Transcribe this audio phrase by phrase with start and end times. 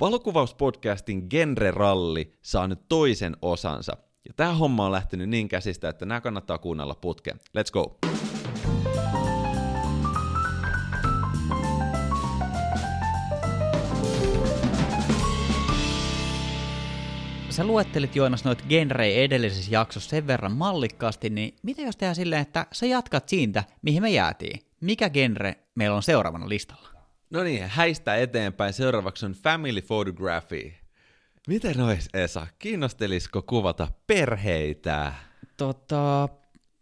[0.00, 3.96] Valokuvauspodcastin genre-ralli saa nyt toisen osansa.
[4.28, 7.36] Ja tämä homma on lähtenyt niin käsistä, että nämä kannattaa kuunnella putkeen.
[7.36, 7.98] Let's go!
[17.50, 22.42] Sä luettelit Joonas noita genrejä edellisessä jaksossa sen verran mallikkaasti, niin mitä jos tehdään silleen,
[22.42, 24.60] että sä jatkat siitä, mihin me jäätiin?
[24.80, 26.99] Mikä genre meillä on seuraavana listalla?
[27.30, 28.72] No niin, häistä eteenpäin.
[28.72, 30.72] Seuraavaksi on Family Photography.
[31.48, 32.46] Miten ois, Esa?
[32.58, 35.12] Kiinnostelisiko kuvata perheitä?
[35.56, 36.28] Tota,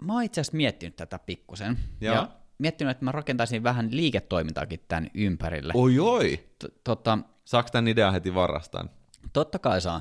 [0.02, 1.79] mä oon itse asiassa miettinyt tätä pikkusen.
[2.01, 2.15] Joo.
[2.15, 5.73] Ja miettinyt, että mä rakentaisin vähän liiketoimintaakin tämän ympärille.
[5.77, 6.47] Oi oi!
[6.85, 8.91] Tota, Saaks tän idean heti varastaan?
[9.33, 10.01] totta kai saa.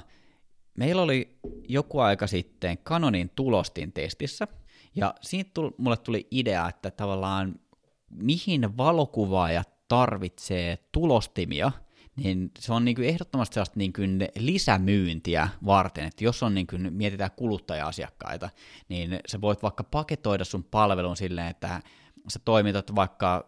[0.77, 4.47] Meillä oli joku aika sitten Canonin tulostin testissä,
[4.95, 7.55] ja siitä tuli, mulle tuli idea, että tavallaan
[8.09, 11.71] mihin valokuvaajat tarvitsee tulostimia,
[12.15, 16.67] niin se on niin kuin ehdottomasti sellaista niin kuin lisämyyntiä varten, että jos on niin
[16.67, 18.49] kuin, mietitään kuluttaja-asiakkaita,
[18.89, 21.81] niin sä voit vaikka paketoida sun palvelun silleen, että
[22.27, 23.45] sä toimitat vaikka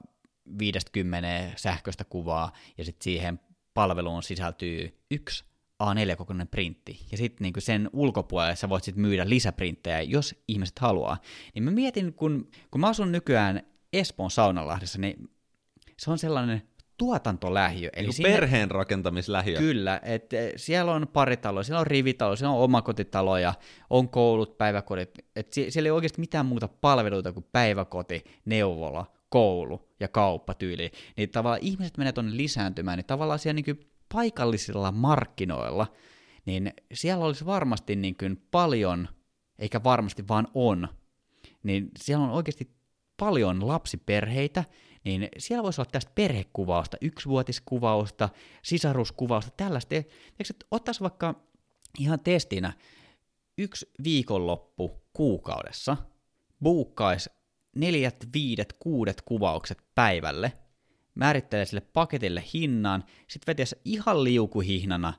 [0.60, 3.40] 50 sähköistä kuvaa, ja sitten siihen
[3.74, 5.46] palveluun sisältyy yksi
[5.84, 11.18] A4-kokoinen printti, ja sitten niinku sen ulkopuolelle sä voit sitten myydä lisäprinttejä, jos ihmiset haluaa.
[11.54, 13.62] Niin mä mietin, kun, kun mä asun nykyään
[13.94, 15.30] Espoon Saunalahdessa, niin
[16.00, 16.62] se on sellainen
[16.98, 17.90] tuotantolähiö.
[17.96, 19.58] Eli Eli sinne- perheen rakentamislähiö.
[19.58, 23.54] Kyllä, että siellä on paritalo, siellä on rivitalo, siellä on omakotitaloja,
[23.90, 25.10] on koulut, päiväkodit,
[25.52, 30.92] sie- siellä ei oikeasti mitään muuta palveluita kuin päiväkoti, neuvola, koulu ja kauppa tyyli.
[31.18, 35.88] Niin tavallaan ihmiset menee tuonne lisääntymään, niin tavallaan siellä niin paikallisilla markkinoilla,
[36.46, 39.08] niin siellä olisi varmasti niin kuin paljon,
[39.60, 40.88] eikä varmasti vaan on,
[41.64, 42.72] niin siellä on oikeasti
[43.18, 44.64] paljon lapsiperheitä,
[45.18, 48.30] niin siellä voisi olla tästä perhekuvausta, yksivuotiskuvausta,
[48.64, 49.96] sisaruskuvausta, tällaista.
[49.96, 51.36] Eikö ottaisi vaikka
[52.00, 52.74] ihan testinä
[53.58, 55.98] yksi viikonloppu kuukaudessa,
[56.64, 57.30] buukkaisi
[57.76, 60.54] neljät, viidet, kuudet kuvaukset päivälle,
[61.16, 65.14] määrittelee sille paketille hinnan, sitten vetäisi ihan liukuhihnana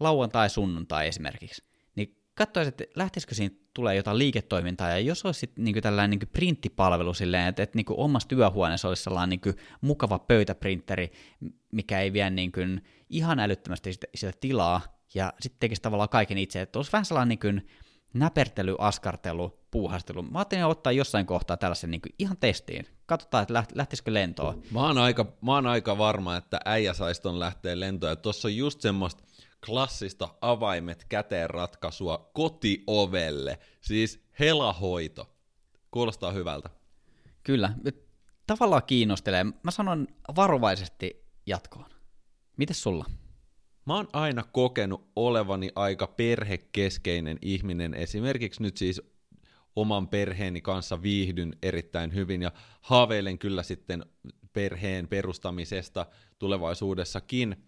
[0.00, 1.64] lauantai, sunnuntai esimerkiksi,
[1.96, 6.26] niin katsoisi, että lähtisikö siinä tulee jotain liiketoimintaa, ja jos olisi sitten niinku tällainen niinku
[6.32, 11.12] printtipalvelu silleen, että, että niinku omassa työhuoneessa olisi sellainen niinku mukava pöytäprinteri,
[11.72, 12.60] mikä ei vie niinku
[13.10, 14.80] ihan älyttömästi sitä, sitä tilaa,
[15.14, 17.68] ja sitten tekisi tavallaan kaiken itse, että olisi vähän sellainen niinku
[18.14, 20.22] näpertely, askartelu, puuhastelu.
[20.22, 22.86] Mä ajattelin ottaa jossain kohtaa tällaisen niinku ihan testiin.
[23.06, 24.62] Katsotaan, että läht- lähtisikö lentoon.
[24.70, 28.10] Mä oon, aika, mä oon aika varma, että äijä saisi ton lähteä lentoon.
[28.10, 29.24] Ja tossa on just semmoista
[29.66, 33.58] klassista avaimet käteen ratkaisua kotiovelle.
[33.80, 35.34] Siis helahoito.
[35.90, 36.70] Kuulostaa hyvältä.
[37.42, 37.72] Kyllä,
[38.46, 39.44] tavallaan kiinnostelee.
[39.44, 41.90] Mä sanon varovaisesti jatkoon.
[42.56, 43.04] Mites sulla?
[43.86, 47.94] Mä oon aina kokenut olevani aika perhekeskeinen ihminen.
[47.94, 49.02] Esimerkiksi nyt siis
[49.76, 54.06] oman perheeni kanssa viihdyn erittäin hyvin ja haaveilen kyllä sitten
[54.52, 56.06] perheen perustamisesta
[56.38, 57.64] tulevaisuudessakin.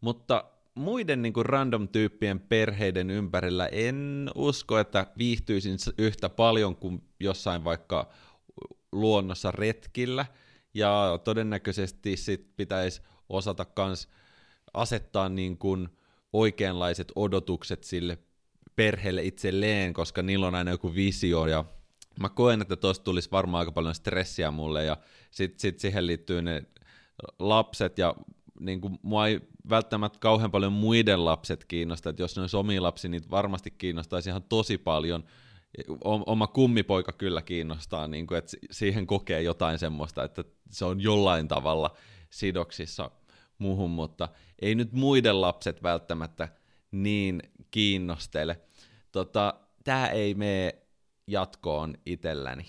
[0.00, 7.64] Mutta muiden niin kuin random-tyyppien perheiden ympärillä en usko, että viihtyisin yhtä paljon kuin jossain
[7.64, 8.10] vaikka
[8.92, 10.26] luonnossa retkillä.
[10.74, 14.08] Ja todennäköisesti sit pitäisi osata kans
[14.74, 15.88] asettaa niin kuin
[16.32, 18.18] oikeanlaiset odotukset sille
[18.76, 21.64] perheelle itselleen, koska niillä on aina joku visio ja
[22.20, 24.96] mä koen, että tuosta tulisi varmaan aika paljon stressiä mulle ja
[25.30, 26.62] sitten sit siihen liittyy ne
[27.38, 28.14] lapset ja
[28.60, 29.40] niin kuin mua ei
[29.70, 34.30] välttämättä kauhean paljon muiden lapset kiinnosta, että jos ne olisi omia lapsia, niin varmasti kiinnostaisi
[34.30, 35.24] ihan tosi paljon.
[36.04, 41.00] Oma kummipoika kyllä kiinnostaa, niin kuin, että si- siihen kokee jotain semmoista, että se on
[41.00, 41.96] jollain tavalla
[42.30, 43.10] sidoksissa
[43.58, 44.28] muuhun, mutta
[44.62, 46.48] ei nyt muiden lapset välttämättä
[46.90, 48.60] niin kiinnostele.
[49.12, 50.74] Tota, Tämä ei mene
[51.26, 52.64] jatkoon itselläni.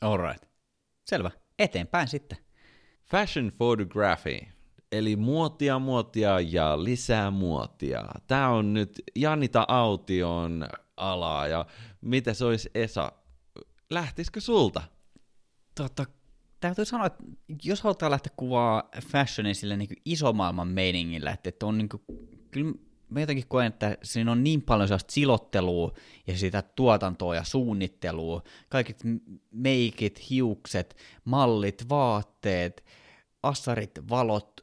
[0.00, 0.44] Alright.
[1.06, 1.30] Selvä.
[1.58, 2.38] Eteenpäin sitten.
[3.04, 4.38] Fashion photography,
[4.98, 8.04] eli muotia, muotia ja lisää muotia.
[8.26, 11.66] Tämä on nyt Janita Aution alaa, ja
[12.00, 13.12] mitä se olisi Esa?
[13.90, 14.82] Lähtisikö sulta?
[15.74, 16.04] Tota,
[16.60, 17.24] täytyy sanoa, että
[17.64, 22.02] jos halutaan lähteä kuvaa fashionia sille niin isomaailman meiningillä, että, että on niin kuin,
[22.50, 22.74] kyllä
[23.08, 25.92] mä jotenkin koen, että siinä on niin paljon sellaista silottelua
[26.26, 28.94] ja sitä tuotantoa ja suunnittelua, kaikki
[29.50, 32.84] meikit, hiukset, mallit, vaatteet,
[33.42, 34.53] assarit, valot,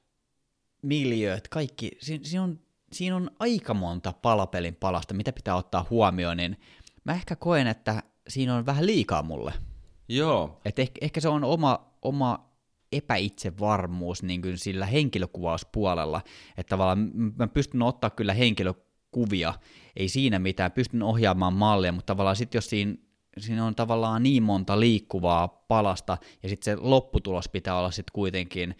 [0.82, 2.60] miljööt, kaikki, siinä, siinä, on,
[2.94, 6.58] siinä on aika monta palapelin palasta, mitä pitää ottaa huomioon, niin
[7.04, 9.54] mä ehkä koen, että siinä on vähän liikaa mulle.
[10.10, 12.52] Joo, Et ehkä, ehkä se on oma, oma
[12.92, 16.22] epäitsevarmuus niin kuin sillä henkilökuvauspuolella,
[16.58, 19.54] että tavallaan mä pystyn ottaa kyllä henkilökuvia,
[19.96, 22.96] ei siinä mitään, pystyn ohjaamaan mallia, mutta tavallaan sitten jos siinä,
[23.38, 28.76] siinä on tavallaan niin monta liikkuvaa palasta, ja sitten se lopputulos pitää olla sitten kuitenkin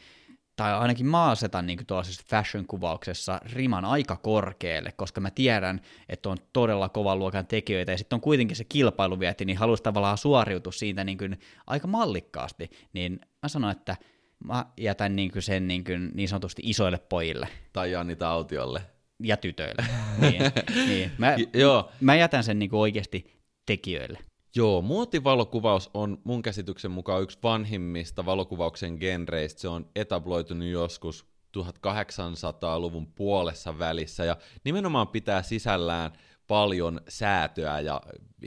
[0.56, 6.38] tai ainakin mä asetan niin tuollaisessa fashion-kuvauksessa riman aika korkealle, koska mä tiedän, että on
[6.54, 11.04] todella kovan luokan tekijöitä, ja sitten on kuitenkin se kilpailuvietti, niin haluaisi tavallaan suoriutua siitä
[11.04, 13.98] niin kuin aika mallikkaasti, niin mä sanon, että
[14.44, 17.48] mä jätän niin kuin sen niin, kuin niin sanotusti isoille pojille.
[17.74, 18.82] Tai Janni Tautiolle.
[19.24, 19.86] Ja tytöille.
[20.18, 20.42] niin,
[20.88, 21.12] niin.
[21.18, 21.92] Mä, Joo.
[22.02, 24.20] mä jätän sen niin kuin oikeasti tekijöille.
[24.56, 29.62] Joo, muotivalokuvaus on mun käsityksen mukaan yksi vanhimmista valokuvauksen genreistä.
[29.62, 31.26] Se on etabloitunut joskus
[31.58, 36.12] 1800-luvun puolessa välissä ja nimenomaan pitää sisällään
[36.48, 38.02] paljon säätöä ja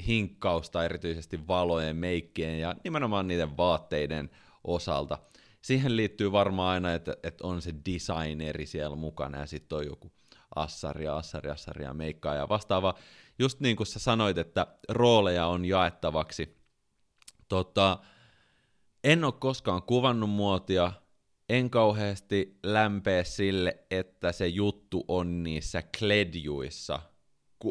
[0.07, 4.31] hinkkausta erityisesti valojen, meikkien ja nimenomaan niiden vaatteiden
[4.65, 5.19] osalta.
[5.63, 10.13] Siihen liittyy varmaan aina, että, että on se designeri siellä mukana ja sitten on joku
[10.57, 12.95] assari, assari, assari ja meikkaa ja vastaava
[13.39, 16.57] just niin kuin sä sanoit, että rooleja on jaettavaksi.
[17.49, 17.99] Tota,
[19.05, 20.93] en ole koskaan kuvannut muotia,
[21.49, 27.01] en kauheasti lämpeä sille, että se juttu on niissä kledjuissa.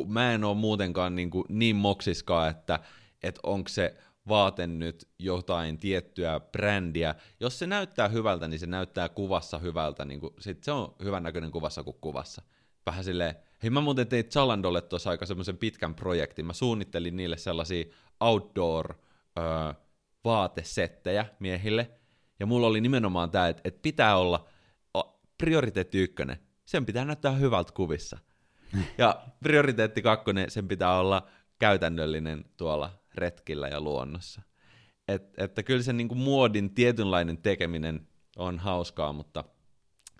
[0.07, 2.79] Mä en ole muutenkaan niin, kuin niin moksiskaan, että,
[3.23, 7.15] että onko se vaate nyt jotain tiettyä brändiä.
[7.39, 10.05] Jos se näyttää hyvältä, niin se näyttää kuvassa hyvältä.
[10.05, 12.41] Niin kuin, sit se on hyvän näköinen kuvassa kuin kuvassa.
[12.85, 16.45] Vähän silleen, Hei, mä muuten tein Zalandolle tuossa aika semmoisen pitkän projektin.
[16.45, 17.85] Mä suunnittelin niille sellaisia
[18.19, 18.93] outdoor
[19.39, 19.73] öö,
[20.23, 21.91] vaatesettejä miehille.
[22.39, 24.47] Ja mulla oli nimenomaan tämä, että, että pitää olla
[25.37, 26.37] prioriteetti ykkönen.
[26.65, 28.17] Sen pitää näyttää hyvältä kuvissa.
[28.97, 31.27] Ja prioriteetti kakkonen, sen pitää olla
[31.59, 34.41] käytännöllinen tuolla retkillä ja luonnossa.
[35.07, 39.43] Et, että kyllä se niinku muodin tietynlainen tekeminen on hauskaa, mutta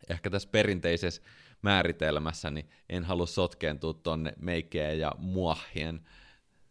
[0.09, 1.21] ehkä tässä perinteisessä
[1.63, 6.01] määritelmässä, niin en halua sotkeentua tuonne meikkeen ja muahien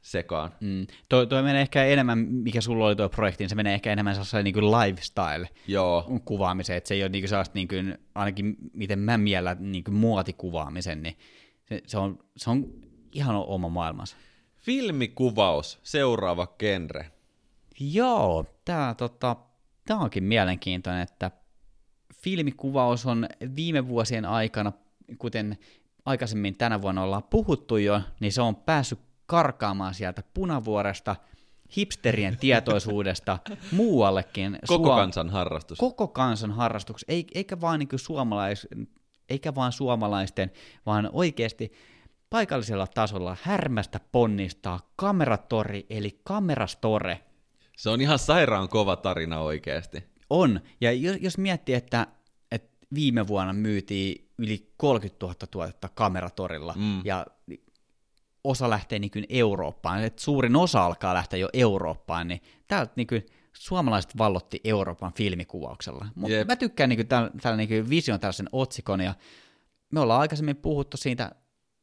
[0.02, 0.52] sekaan.
[0.60, 0.86] Mm.
[1.08, 4.14] Toi, toi menee ehkä enemmän, mikä sulla oli tuo projekti, niin se menee ehkä enemmän
[4.14, 6.20] sellaiseen niin lifestyle Joo.
[6.24, 9.84] kuvaamiseen, että se ei ole niin kuin sellaista, niin kuin, ainakin miten mä miellän niin
[9.84, 11.16] kuin muotikuvaamisen, niin
[11.68, 12.66] se, se, on, se on
[13.12, 14.16] ihan oma maailmansa.
[14.56, 17.10] Filmikuvaus, seuraava genre.
[17.80, 19.36] Joo, tämä tota,
[19.86, 21.30] tää onkin mielenkiintoinen, että
[22.22, 23.26] filmikuvaus on
[23.56, 24.72] viime vuosien aikana
[25.18, 25.58] kuten
[26.04, 31.16] aikaisemmin tänä vuonna ollaan puhuttu jo, niin se on päässyt karkaamaan sieltä punavuoresta,
[31.76, 33.38] hipsterien tietoisuudesta
[33.72, 34.58] muuallekin.
[34.68, 35.78] Koko Suom- kansan harrastus.
[35.78, 37.04] Koko kansan harrastus,
[37.34, 38.68] eikä vaan, niin suomalais,
[39.28, 40.52] eikä vaan suomalaisten,
[40.86, 41.72] vaan oikeasti
[42.30, 47.20] paikallisella tasolla härmästä ponnistaa kameratori, eli kamerastore.
[47.76, 50.11] Se on ihan sairaan kova tarina oikeasti.
[50.32, 52.06] On, ja jos, jos miettii, että,
[52.50, 57.00] että viime vuonna myytiin yli 30 000 tuotetta kameratorilla, mm.
[57.04, 57.26] ja
[58.44, 63.06] osa lähtee niin kuin Eurooppaan, että suurin osa alkaa lähteä jo Eurooppaan, niin täältä niin
[63.06, 66.06] kuin suomalaiset vallotti Euroopan filmikuvauksella.
[66.14, 66.48] Mutta yep.
[66.48, 69.14] mä tykkään niin tällä, tällä niin vision tällaisen otsikon, ja
[69.92, 71.32] me ollaan aikaisemmin puhuttu siitä,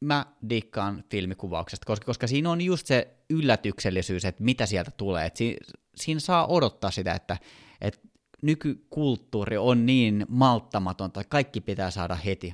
[0.02, 5.26] mä dikkaan filmikuvauksesta, koska, koska siinä on just se yllätyksellisyys, että mitä sieltä tulee.
[5.26, 5.58] Et siinä,
[5.96, 7.38] siinä saa odottaa sitä, että,
[7.82, 8.00] että
[8.42, 12.54] nykykulttuuri on niin malttamatonta, että kaikki pitää saada heti,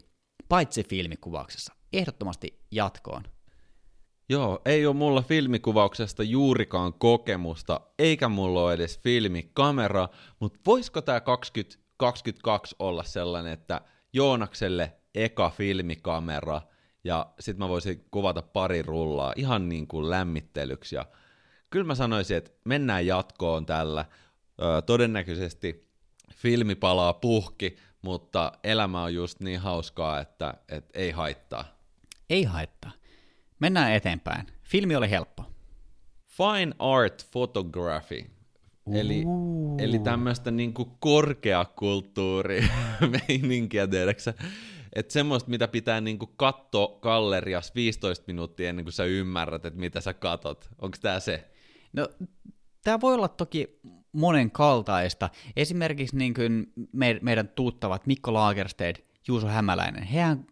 [0.49, 1.73] paitsi filmikuvauksessa.
[1.93, 3.23] Ehdottomasti jatkoon.
[4.29, 11.19] Joo, ei ole mulla filmikuvauksesta juurikaan kokemusta, eikä mulla ole edes filmikamera, mutta voisiko tämä
[11.19, 13.81] 2022 olla sellainen, että
[14.13, 16.61] Joonakselle eka filmikamera,
[17.03, 21.05] ja sitten mä voisin kuvata pari rullaa ihan niin kuin lämmittelyksi, ja
[21.69, 24.05] kyllä mä sanoisin, että mennään jatkoon tällä,
[24.85, 25.89] todennäköisesti
[26.33, 31.65] filmi palaa puhki, mutta elämä on just niin hauskaa, että, että ei haittaa.
[32.29, 32.91] Ei haittaa.
[33.59, 34.47] Mennään eteenpäin.
[34.63, 35.43] Filmi oli helppo.
[36.27, 38.25] Fine Art Photography.
[38.93, 39.23] Eli,
[39.79, 44.33] eli tämmöistä niinku korkeakulttuuri-meininkiä, tiedäksä?
[44.93, 50.01] Että semmoista, mitä pitää niinku katsoa gallerias 15 minuuttia ennen kuin sä ymmärrät, että mitä
[50.01, 50.69] sä katot.
[50.81, 51.51] Onko tämä se?
[51.93, 52.09] No,
[52.83, 53.79] tämä voi olla toki
[54.15, 55.29] monenkaltaista.
[55.55, 60.47] Esimerkiksi niin kuin me, meidän tuuttavat Mikko Lagerstedt, Juuso Hämäläinen, hehän,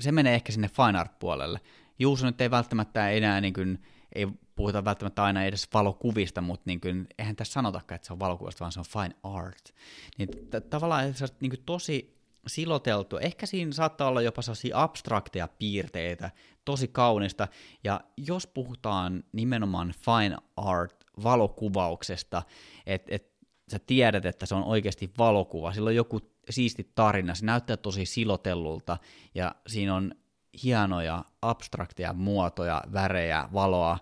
[0.00, 1.60] se menee ehkä sinne fine art-puolelle.
[1.98, 3.82] Juuso nyt ei välttämättä enää, niin kuin,
[4.14, 8.20] ei puhuta välttämättä aina edes valokuvista, mutta niin kuin, eihän tässä sanotakaan, että se on
[8.20, 9.74] valokuvasta, vaan se on fine art.
[10.18, 12.14] Niin t- tavallaan se on niin kuin tosi
[12.46, 13.16] siloteltu.
[13.16, 16.30] Ehkä siinä saattaa olla jopa sellaisia abstrakteja piirteitä,
[16.64, 17.48] tosi kaunista.
[17.84, 22.42] Ja jos puhutaan nimenomaan fine art valokuvauksesta,
[22.86, 23.34] että et
[23.72, 28.06] sä tiedät, että se on oikeasti valokuva, sillä on joku siisti tarina, se näyttää tosi
[28.06, 28.96] silotellulta,
[29.34, 30.14] ja siinä on
[30.62, 33.98] hienoja abstrakteja muotoja, värejä, valoa.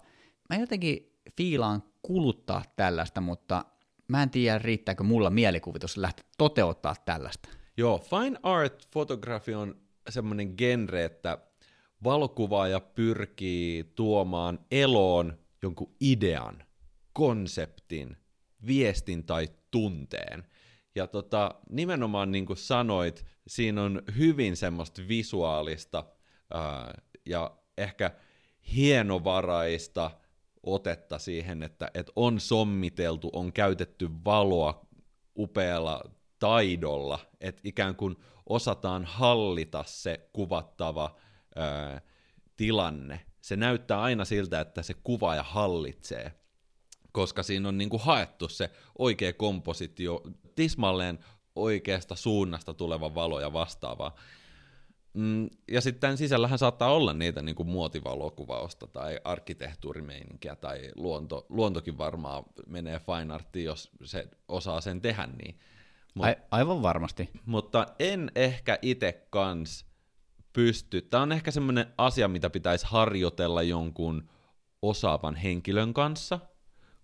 [0.50, 3.64] Mä jotenkin fiilaan kuluttaa tällaista, mutta
[4.09, 7.49] mä en tiedä, riittääkö mulla mielikuvitus lähteä toteuttaa tällaista.
[7.76, 9.76] Joo, fine art fotografi on
[10.09, 11.38] semmoinen genre, että
[12.04, 16.64] valokuvaaja pyrkii tuomaan eloon jonkun idean,
[17.12, 18.16] konseptin,
[18.66, 20.45] viestin tai tunteen.
[20.95, 26.04] Ja tota, nimenomaan niin kuin sanoit, siinä on hyvin semmoista visuaalista
[26.54, 26.95] ää,
[27.26, 28.11] ja ehkä
[28.75, 30.11] hienovaraista
[30.62, 34.87] otetta siihen, että, että on sommiteltu, on käytetty valoa
[35.38, 36.02] upealla
[36.38, 38.16] taidolla, että ikään kuin
[38.47, 41.16] osataan hallita se kuvattava
[41.57, 42.00] ää,
[42.57, 43.21] tilanne.
[43.40, 46.33] Se näyttää aina siltä, että se kuvaaja hallitsee,
[47.12, 50.23] koska siinä on niinku haettu se oikea kompositio,
[50.54, 51.19] tismalleen
[51.57, 54.14] oikeasta suunnasta tuleva valo ja vastaavaa.
[55.14, 61.99] Mm, ja sitten sisällähän saattaa olla niitä niin kuin muotivalokuvausta tai arkkitehtuurimeininkiä tai luonto, luontokin
[61.99, 65.59] varmaan menee fine artiin, jos se osaa sen tehdä niin.
[66.14, 67.31] Mut, A- aivan varmasti.
[67.47, 69.87] Mutta en ehkä itse kans
[70.52, 71.02] pysty.
[71.02, 74.28] Tämä on ehkä semmoinen asia, mitä pitäisi harjoitella jonkun
[74.83, 76.40] osaavan henkilön kanssa,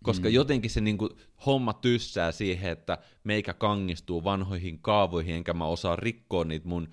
[0.02, 0.34] koska mm.
[0.34, 1.08] jotenkin se niinku
[1.46, 6.88] homma tyssää siihen, että meikä kangistuu vanhoihin kaavoihin, enkä mä osaa rikkoa niitä mun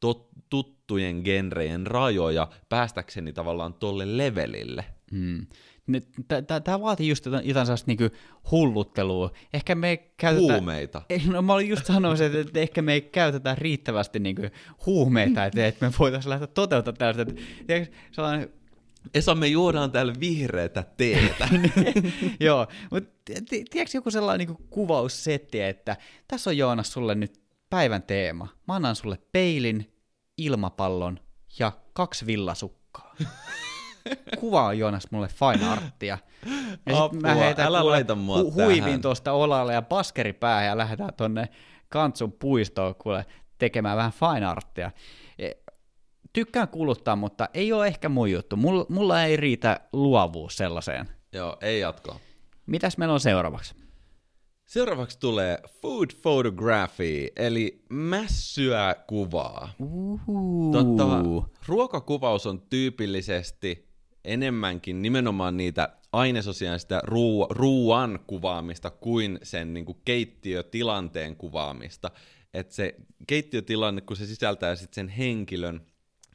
[0.00, 4.84] tot, tuttujen genrejen rajoja päästäkseni tavallaan tolle levelille.
[5.12, 5.46] Mm.
[6.64, 8.16] Tämä vaatii just jotain, jotain sellaista niinku
[8.50, 9.30] hulluttelua.
[9.52, 10.52] Ehkä me käytetään...
[10.52, 11.02] Huumeita.
[11.32, 14.42] No mä olin just sanoa että, että ehkä me ei käytetä riittävästi niinku
[14.86, 17.34] huumeita, että, että me voitaisiin lähteä toteuttamaan tällaista.
[17.68, 18.50] Että, sellainen
[19.14, 21.48] Esa, me juodaan täällä vihreätä teetä.
[22.40, 23.10] Joo, mutta
[23.50, 25.96] tiedätkö joku sellainen niin kuvaussetti, että
[26.28, 28.48] tässä on Joonas sulle nyt päivän teema.
[28.68, 29.94] Mä annan sulle peilin,
[30.38, 31.20] ilmapallon
[31.58, 33.14] ja kaksi villasukkaa.
[34.40, 36.18] Kuvaa Joonas mulle fine arttia.
[36.86, 41.14] Ja Apua, mä heitän älä laita mua hu- huivin tuosta olalle ja baskeripäähän ja lähdetään
[41.16, 41.48] tonne
[41.88, 43.26] Kantsun puistoon kuule
[43.58, 44.90] tekemään vähän fine arttia.
[46.34, 48.56] Tykkään kuluttaa, mutta ei ole ehkä mun juttu.
[48.56, 51.08] Mulla, mulla ei riitä luovuus sellaiseen.
[51.32, 52.20] Joo, ei jatkoa.
[52.66, 53.74] Mitäs meillä on seuraavaksi?
[54.66, 59.72] Seuraavaksi tulee food photography, eli mässyä kuvaa.
[59.80, 60.72] Uhuhu.
[60.72, 61.04] Totta,
[61.66, 63.88] ruokakuvaus on tyypillisesti
[64.24, 72.10] enemmänkin nimenomaan niitä ainesosia sitä ruu- ruuan kuvaamista kuin sen niin kuin keittiötilanteen kuvaamista.
[72.54, 72.94] Että se
[73.26, 75.86] keittiötilanne, kun se sisältää sitten sen henkilön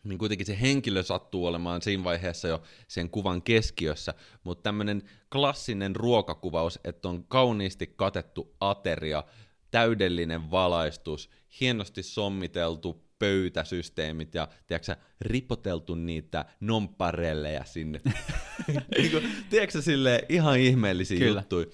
[0.03, 4.13] niin kuitenkin se henkilö sattuu olemaan siinä vaiheessa jo sen kuvan keskiössä,
[4.44, 9.24] mutta tämmöinen klassinen ruokakuvaus, että on kauniisti katettu ateria,
[9.72, 11.29] täydellinen valaistus,
[11.60, 18.00] hienosti sommiteltu pöytäsysteemit ja tiedätkö, ripoteltu niitä nomparelleja sinne.
[18.98, 21.39] niin kuin, tiedätkö sille ihan ihmeellisiä Kyllä.
[21.39, 21.65] juttuja.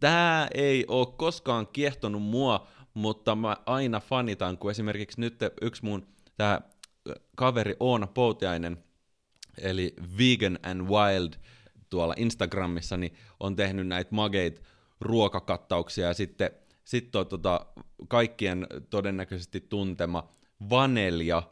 [0.00, 6.06] Tämä ei ole koskaan kiehtonut mua, mutta mä aina fanitan, kun esimerkiksi nyt yksi mun
[6.36, 6.60] tämä
[7.36, 8.84] kaveri Oona Poutiainen,
[9.58, 11.32] eli Vegan and Wild
[11.90, 14.62] tuolla Instagramissa, niin on tehnyt näitä mageit
[15.00, 16.50] ruokakattauksia ja sitten
[16.84, 17.66] sit toi, tota,
[18.08, 20.28] kaikkien todennäköisesti tuntema
[20.70, 21.42] Vanelja.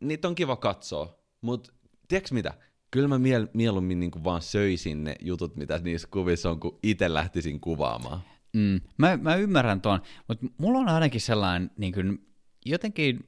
[0.00, 1.72] niitä on kiva katsoa, mutta
[2.08, 2.54] tiedätkö mitä?
[2.90, 7.14] Kyllä mä miel- mieluummin niinku vaan söisin ne jutut, mitä niissä kuvissa on, kun itse
[7.14, 8.20] lähtisin kuvaamaan.
[8.52, 12.26] Mm, mä, mä ymmärrän ton, mutta mulla on ainakin sellainen niin kuin,
[12.66, 13.20] jotenkin,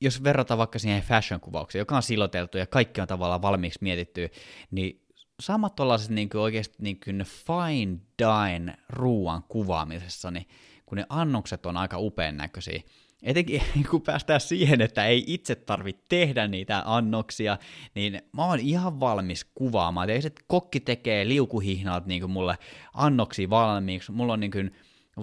[0.00, 4.30] jos verrataan vaikka siihen fashion-kuvaukseen, joka on siloteltu ja kaikki on tavallaan valmiiksi mietitty,
[4.70, 5.06] niin
[5.40, 10.46] samat tuollaiset niin oikeasti niin kuin fine dine ruoan kuvaamisessa, niin
[10.86, 12.82] kun ne annokset on aika upean näköisiä,
[13.26, 17.58] etenkin kun päästään siihen, että ei itse tarvitse tehdä niitä annoksia,
[17.94, 20.10] niin mä oon ihan valmis kuvaamaan.
[20.10, 22.58] Ei se kokki tekee liukuhihnat niin mulle
[22.94, 24.12] annoksi valmiiksi.
[24.12, 24.74] Mulla on niin kuin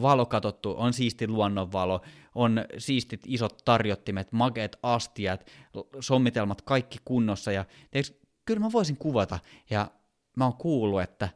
[0.01, 2.01] valo katottu, on siisti luonnonvalo,
[2.36, 5.51] on siistit isot tarjottimet, mageet astiat,
[6.00, 7.51] sommitelmat kaikki kunnossa.
[7.51, 8.13] Ja teeks,
[8.45, 9.39] kyllä mä voisin kuvata.
[9.69, 9.91] Ja
[10.36, 11.29] mä oon kuullut, että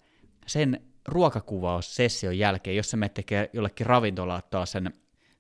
[0.48, 4.94] sen ruokakuvaussession jälkeen, jos sä menet tekee jollekin ravintolaan sen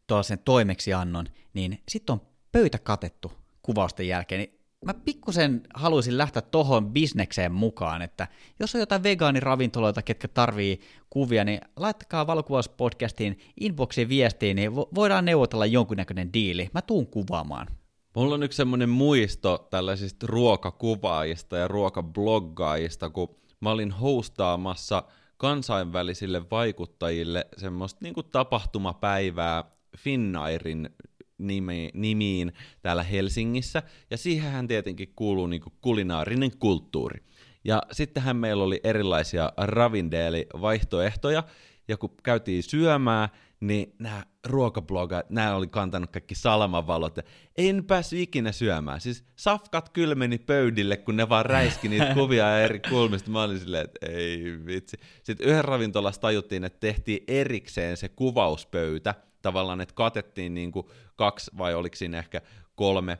[0.07, 2.21] tuollaisen toimeksiannon, niin sitten on
[2.51, 8.27] pöytä katettu kuvausten jälkeen, niin mä pikkusen haluaisin lähteä tohon bisnekseen mukaan, että
[8.59, 15.65] jos on jotain vegaaniravintoloita, ketkä tarvii kuvia, niin laittakaa valokuvauspodcastiin inboxiin viestiin, niin voidaan neuvotella
[15.65, 16.69] jonkunnäköinen diili.
[16.73, 17.67] Mä tuun kuvaamaan.
[18.15, 25.03] Mulla on yksi semmoinen muisto tällaisista ruokakuvaajista ja ruokabloggaajista, kun mä olin hostaamassa
[25.37, 29.63] kansainvälisille vaikuttajille semmoista niin tapahtumapäivää
[29.97, 30.89] Finnairin
[31.37, 37.23] nimi, nimiin täällä Helsingissä, ja siihenhän tietenkin kuuluu niin kulinaarinen kulttuuri.
[37.63, 41.43] Ja sittenhän meillä oli erilaisia ravindeeli-vaihtoehtoja,
[41.87, 47.23] ja kun käytiin syömään, niin nämä ruokablogat, nämä oli kantanut kaikki salamavalot, ja
[47.57, 49.01] en päässyt ikinä syömään.
[49.01, 53.31] Siis safkat kylmeni pöydille, kun ne vaan räiski niitä kuvia eri kulmista.
[53.31, 54.97] Mä olin silleen, että ei vitsi.
[55.23, 61.51] Sitten yhden ravintolassa tajuttiin, että tehtiin erikseen se kuvauspöytä, tavallaan, että katettiin niin kuin kaksi
[61.57, 62.41] vai oliko siinä ehkä
[62.75, 63.17] kolme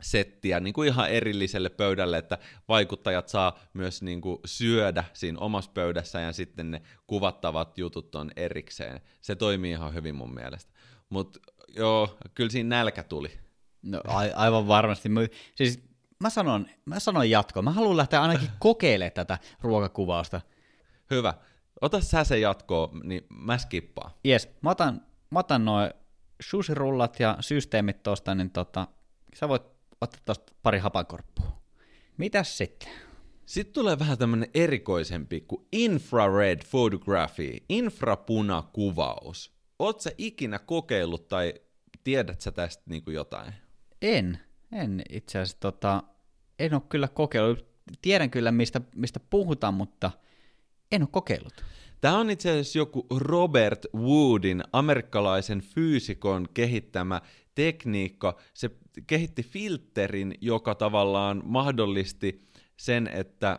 [0.00, 5.70] settiä niin kuin ihan erilliselle pöydälle, että vaikuttajat saa myös niin kuin syödä siinä omassa
[5.74, 9.00] pöydässä ja sitten ne kuvattavat jutut on erikseen.
[9.20, 10.72] Se toimii ihan hyvin mun mielestä.
[11.08, 11.40] Mutta
[11.76, 13.38] joo, kyllä siinä nälkä tuli.
[13.82, 15.08] No a- aivan varmasti.
[15.08, 15.20] Mä,
[15.54, 15.82] siis
[16.20, 17.62] mä sanon, mä sanon jatko.
[17.62, 20.40] Mä haluan lähteä ainakin kokeilemaan tätä ruokakuvausta.
[21.10, 21.34] Hyvä.
[21.80, 24.10] Ota sä se jatkoa, niin mä skippaan.
[24.24, 25.90] Jes, mä otan, mä otan noin
[26.40, 28.88] sushirullat ja systeemit tosta, niin tota,
[29.34, 29.62] sä voit
[30.00, 31.62] ottaa tosta pari hapankorppua.
[32.16, 32.88] Mitäs sitten?
[33.46, 39.54] Sitten tulee vähän tämmönen erikoisempi kuin infrared photography, infrapunakuvaus.
[39.78, 41.54] Oot sä ikinä kokeillut tai
[42.04, 43.54] tiedät sä tästä niinku jotain?
[44.02, 44.38] En,
[44.72, 46.02] en itse asiassa tota,
[46.58, 47.66] en ole kyllä kokeillut.
[48.02, 50.10] Tiedän kyllä mistä, mistä puhutaan, mutta
[50.92, 51.64] en ole kokeillut.
[52.04, 57.20] Tämä on itse asiassa joku Robert Woodin, amerikkalaisen fyysikon kehittämä
[57.54, 58.36] tekniikka.
[58.54, 58.70] Se
[59.06, 62.40] kehitti filterin, joka tavallaan mahdollisti
[62.76, 63.58] sen, että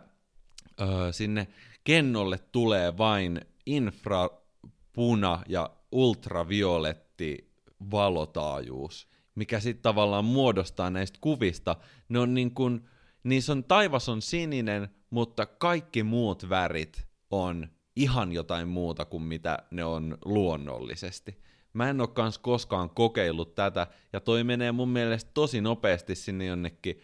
[0.82, 1.48] ö, sinne
[1.84, 7.52] kennolle tulee vain infrapuna ja ultravioletti
[7.92, 11.76] valotaajuus, mikä sitten tavallaan muodostaa näistä kuvista.
[12.10, 12.90] Ne on niin kuin,
[13.24, 19.60] niissä on, taivas on sininen, mutta kaikki muut värit on ihan jotain muuta kuin mitä
[19.72, 21.42] ne on luonnollisesti.
[21.74, 26.46] Mä en ole kans koskaan kokeillut tätä, ja toi menee mun mielestä tosi nopeasti sinne
[26.46, 27.02] jonnekin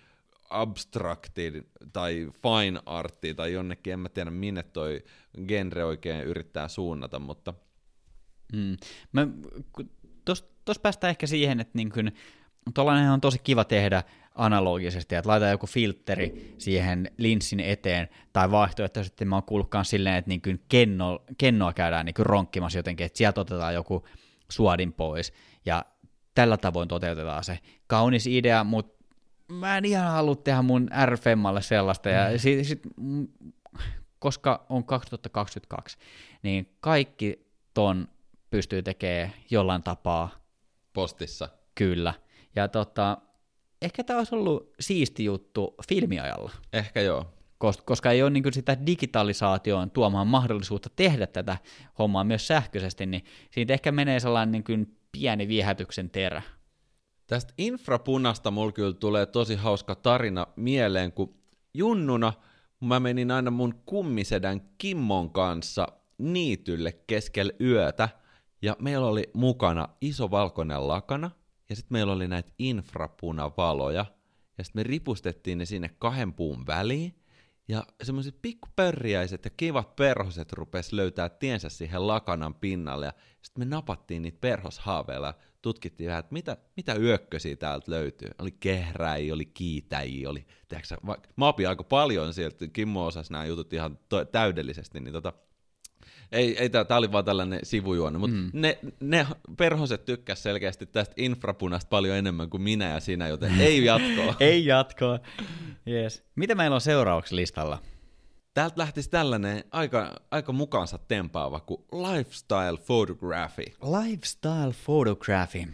[0.50, 5.04] abstraktiin tai fine arttiin tai jonnekin, en mä tiedä minne toi
[5.48, 7.54] genre oikein yrittää suunnata, mutta...
[8.54, 8.78] Mm.
[9.12, 9.28] Mä,
[10.66, 12.12] tos, päästään ehkä siihen, että niin kun,
[13.14, 14.04] on tosi kiva tehdä
[14.36, 20.30] analogisesti, että laitetaan joku filtteri siihen linssin eteen, tai vaihtoehtoisesti mä oon kuullutkaan silleen, että
[20.30, 24.08] niin kenno, kennoa käydään niin ronkkimassa jotenkin, että sieltä otetaan joku
[24.50, 25.34] suodin pois,
[25.66, 25.86] ja
[26.36, 27.60] tällä tavoin toteutetaan se.
[27.88, 29.06] Kaunis idea, mutta
[29.52, 32.38] mä en ihan halua tehdä mun RFMalle sellaista, ja mm.
[32.38, 32.82] sit, sit,
[34.20, 35.98] koska on 2022,
[36.44, 38.08] niin kaikki ton
[38.50, 40.30] pystyy tekemään jollain tapaa.
[40.94, 41.50] Postissa.
[41.76, 42.14] Kyllä.
[42.56, 43.18] Ja tota,
[43.82, 46.52] ehkä tämä olisi ollut siisti juttu filmiajalla.
[46.74, 47.26] Ehkä joo.
[47.86, 51.58] Koska ei ole niin sitä digitalisaatioon tuomaan mahdollisuutta tehdä tätä
[52.00, 56.42] hommaa myös sähköisesti, niin siitä ehkä menee sellainen niin kuin pieni viehätyksen terä.
[57.28, 61.34] Tästä infrapunasta mulla kyllä tulee tosi hauska tarina mieleen, kun
[61.74, 62.34] junnuna
[62.80, 68.10] mä menin aina mun kummisedän Kimmon kanssa niitylle keskellä yötä,
[68.62, 71.32] ja meillä oli mukana iso valkoinen lakana,
[71.72, 74.06] ja sitten meillä oli näitä infrapunavaloja,
[74.58, 77.16] ja sitten me ripustettiin ne sinne kahden puun väliin,
[77.68, 83.76] ja semmoiset pikkupörriäiset ja kivat perhoset rupes löytää tiensä siihen lakanan pinnalle, ja sitten me
[83.76, 88.30] napattiin niitä perhoshaaveilla, tutkittiin vähän, että mitä, mitä yökkösiä täältä löytyy.
[88.40, 90.96] Oli kehräjiä, oli kiitäjiä, oli, tiedätkö,
[91.36, 95.34] mä opin aika paljon sieltä, Kimmo osasi nämä jutut ihan to- täydellisesti, niin tota,
[96.32, 98.50] ei, ei tämä oli vaan tällainen sivujuonne, mutta mm.
[98.54, 103.86] ne, ne perhoset tykkäs selkeästi tästä infrapunasta paljon enemmän kuin minä ja sinä, joten ei
[103.86, 104.36] jatkoa.
[104.40, 105.20] ei jatkoa,
[105.88, 106.24] yes.
[106.36, 107.80] Mitä meillä on seuraavaksi listalla?
[108.54, 113.64] Täältä lähtisi tällainen aika, aika mukaansa tempaava kuin lifestyle photography.
[114.02, 115.68] Lifestyle photography.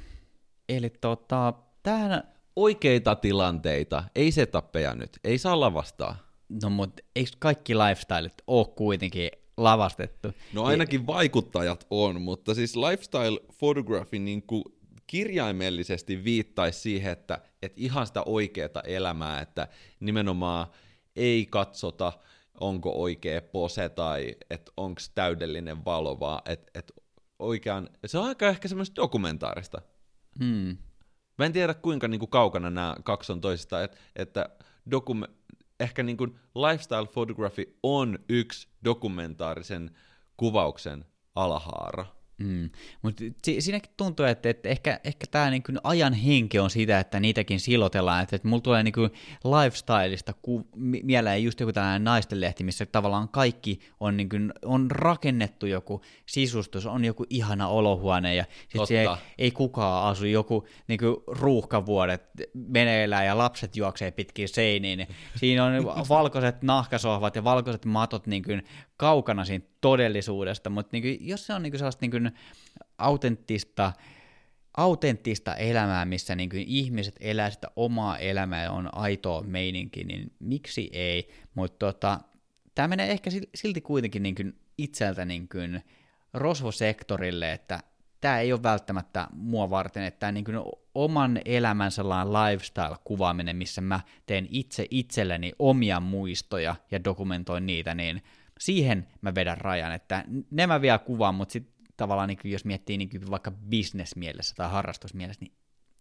[0.70, 2.24] Eli tota, tähän...
[2.56, 6.18] Oikeita tilanteita, ei setappeja nyt, ei saa lavastaa.
[6.64, 10.32] No mutta eikö kaikki lifestylet ole kuitenkin lavastettu.
[10.54, 14.64] No ainakin vaikuttajat on, mutta siis lifestyle photography niin kuin
[15.08, 19.68] kirjaimellisesti viittaisi siihen, että, että ihan sitä oikeaa elämää, että
[20.00, 20.68] nimenomaan
[21.16, 22.14] ei katsota,
[22.60, 26.94] onko oikea pose tai että onko täydellinen valo, vaan että, että
[27.40, 29.82] oikean, se on aika ehkä semmoista dokumentaarista.
[30.44, 30.78] Hmm.
[31.38, 34.50] Mä en tiedä kuinka niin kuin kaukana nämä kaksi on toisistaan, että, että
[34.92, 35.30] dokume-
[35.80, 39.96] ehkä niin kuin lifestyle photography on yksi dokumentaarisen
[40.38, 42.06] kuvauksen alahaara.
[42.38, 42.70] Mm.
[43.02, 47.20] Mutta si- siinäkin tuntuu, että, että ehkä, ehkä tämä niinku ajan henki on sitä, että
[47.20, 48.24] niitäkin silotellaan.
[48.24, 49.10] Että, että mulla tulee niinku
[49.44, 50.68] lifestyleista ku-
[51.04, 57.06] mieleen just joku tällainen naistenlehti, missä tavallaan kaikki on, niinku, on rakennettu joku sisustus, on
[57.06, 62.24] joku ihana olohuone ja sit ei, ei kukaan asu, joku niinku, ruuhkavuodet
[62.54, 65.08] meneillään ja lapset juoksee pitkin seiniin.
[65.36, 68.52] Siinä on valkoiset nahkasohvat ja valkoiset matot niinku,
[68.98, 72.18] kaukana siitä todellisuudesta, mutta niinku, jos se on niinku sellaista niinku
[72.98, 73.94] autenttista,
[74.78, 80.90] autenttista elämää, missä niinku ihmiset elää sitä omaa elämää ja on aitoa meininki, niin miksi
[80.94, 81.30] ei?
[81.56, 82.20] Mutta tota,
[82.76, 84.44] tämä menee ehkä silti kuitenkin niinku
[84.78, 85.58] itseltä niinku
[86.34, 87.80] rosvosektorille, että
[88.22, 90.46] tämä ei ole välttämättä mua varten, että tämä niin
[90.96, 98.22] oman elämän sellainen lifestyle-kuvaaminen, missä mä teen itse itselleni omia muistoja ja dokumentoin niitä, niin
[98.60, 102.98] siihen mä vedän rajan, että ne mä vielä kuvaan, mutta sitten tavallaan niin jos miettii
[102.98, 105.54] niin vaikka bisnesmielessä tai harrastusmielessä, niin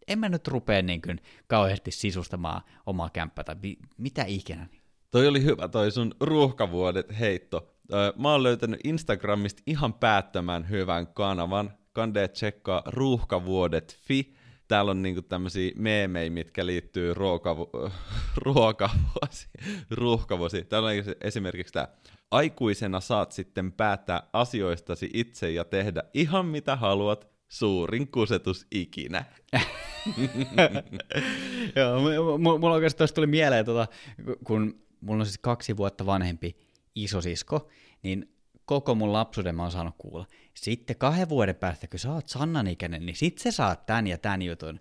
[0.08, 4.66] en mä nyt rupea niin kuin kauheasti sisustamaan omaa kämppää tai bi- mitä ikinä.
[5.10, 7.76] Toi oli hyvä toi sun ruuhkavuodet heitto.
[8.18, 11.72] Mä oon löytänyt Instagramista ihan päättömän hyvän kanavan.
[11.92, 14.35] Kande tsekkaa ruuhkavuodet.fi
[14.68, 17.90] täällä on niinku tämmöisiä meemejä, mitkä liittyy ruokavu-
[18.44, 19.48] ruokavuosi,
[19.90, 20.64] ruuhkavuosi.
[20.64, 21.88] Täällä on esimerkiksi tämä,
[22.30, 29.24] aikuisena saat sitten päättää asioistasi itse ja tehdä ihan mitä haluat, suurin kusetus ikinä.
[31.76, 33.86] Joo, mulla oikeastaan tuli mieleen, tuota,
[34.44, 36.56] kun mulla on siis kaksi vuotta vanhempi
[36.94, 37.68] isosisko,
[38.02, 38.35] niin
[38.66, 40.26] koko mun lapsuuden mä oon saanut kuulla.
[40.54, 44.18] Sitten kahden vuoden päästä, kun sä oot Sannan ikäinen, niin sit sä saat tän ja
[44.18, 44.80] tän jutun.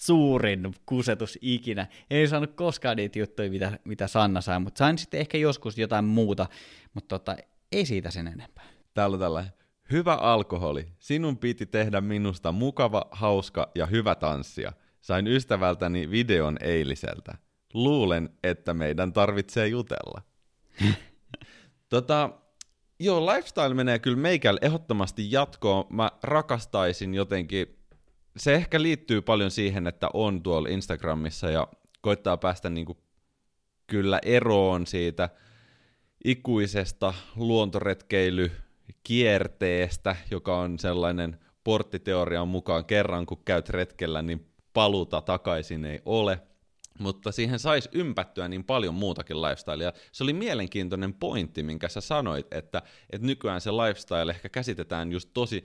[0.00, 1.86] Suurin kusetus ikinä.
[2.10, 6.04] Ei saanut koskaan niitä juttuja, mitä, mitä Sanna sai, mutta sain sitten ehkä joskus jotain
[6.04, 6.46] muuta,
[6.94, 7.36] mutta tota,
[7.72, 8.64] ei siitä sen enempää.
[8.94, 9.52] Täällä on tällainen.
[9.90, 10.88] Hyvä alkoholi.
[10.98, 14.72] Sinun piti tehdä minusta mukava, hauska ja hyvä tanssia.
[15.00, 17.34] Sain ystävältäni videon eiliseltä.
[17.74, 20.22] Luulen, että meidän tarvitsee jutella.
[21.88, 22.30] tota,
[22.98, 25.84] Joo, lifestyle menee kyllä meikällä ehdottomasti jatkoon.
[25.90, 27.78] Mä rakastaisin jotenkin,
[28.36, 31.68] se ehkä liittyy paljon siihen, että on tuolla Instagramissa ja
[32.00, 32.98] koittaa päästä niinku
[33.86, 35.28] kyllä eroon siitä
[36.24, 46.02] ikuisesta luontoretkeilykierteestä, joka on sellainen porttiteorian mukaan kerran kun käyt retkellä, niin paluta takaisin ei
[46.04, 46.40] ole–
[46.98, 49.92] mutta siihen saisi ympättyä niin paljon muutakin lifestylea.
[50.12, 55.30] Se oli mielenkiintoinen pointti, minkä sä sanoit, että, että nykyään se lifestyle ehkä käsitetään just
[55.34, 55.64] tosi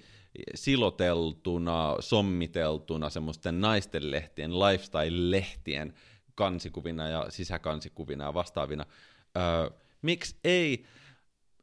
[0.55, 5.93] siloteltuna, sommiteltuna semmoisten naisten lehtien, lifestyle-lehtien
[6.35, 8.85] kansikuvina ja sisäkansikuvina ja vastaavina.
[9.37, 9.69] Öö,
[10.01, 10.85] miksi ei?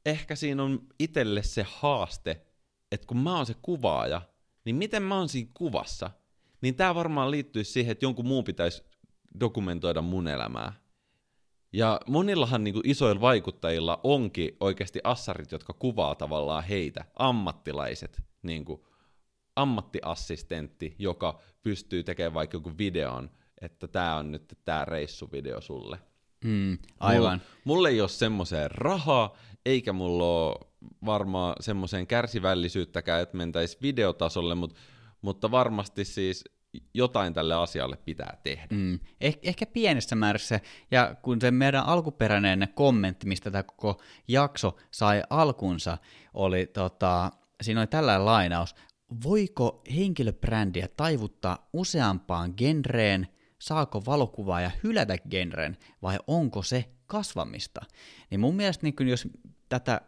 [0.07, 2.41] Ehkä siinä on itselle se haaste,
[2.93, 4.23] että kun mä oon se kuvaaja,
[4.65, 6.11] niin miten mä oon siinä kuvassa?
[6.61, 8.83] Niin tämä varmaan liittyy siihen, että jonkun muun pitäisi
[9.41, 10.73] dokumentoida mun elämää.
[11.73, 18.65] Ja monillahan niin kuin isoilla vaikuttajilla onkin oikeasti assarit, jotka kuvaa tavallaan heitä, ammattilaiset, niin
[18.65, 18.81] kuin
[19.57, 25.99] ammattiassistentti, joka pystyy tekemään vaikka joku videon, että tämä on nyt tämä reissuvideo sulle.
[26.45, 27.39] Mm, aivan.
[27.39, 29.37] Mulla, mulla ei ole semmoiseen rahaa,
[29.67, 30.57] eikä mulla ole
[31.05, 34.81] varmaan semmoiseen kärsivällisyyttäkään, että mentäisi videotasolle, mutta,
[35.23, 36.45] mutta varmasti siis
[36.95, 38.67] jotain tälle asialle pitää tehdä.
[38.71, 38.95] Mm.
[39.25, 40.61] Eh- ehkä pienessä määrässä,
[40.91, 45.99] ja kun se meidän alkuperäinen kommentti, mistä tämä koko jakso sai alkunsa,
[46.35, 47.31] oli, tota,
[47.63, 48.75] siinä oli tällainen lainaus,
[49.25, 57.81] voiko henkilöbrändiä taivuttaa useampaan genreen, saako valokuvaaja hylätä genren, vai onko se kasvamista?
[58.31, 59.29] Niin mun mielestä niin jos
[59.69, 60.01] tätä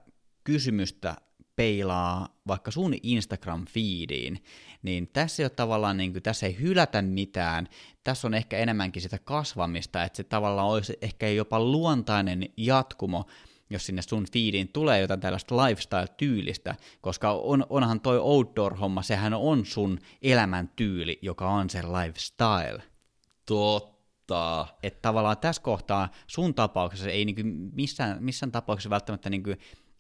[0.45, 1.17] kysymystä
[1.57, 4.39] peilaa vaikka sun Instagram-feediin,
[4.83, 7.69] niin tässä ei ole tavallaan, niin kuin, tässä ei hylätä mitään,
[8.05, 13.25] tässä on ehkä enemmänkin sitä kasvamista, että se tavallaan olisi ehkä jopa luontainen jatkumo,
[13.71, 19.67] jos sinne sun feediin tulee jotain tällaista lifestyle-tyylistä, koska on, onhan toi outdoor-homma, sehän on
[19.67, 22.83] sun elämäntyyli, joka on se lifestyle.
[23.47, 23.99] Totta.
[24.83, 29.51] Että tavallaan tässä kohtaa sun tapauksessa ei niinku missään, missään tapauksessa välttämättä niinku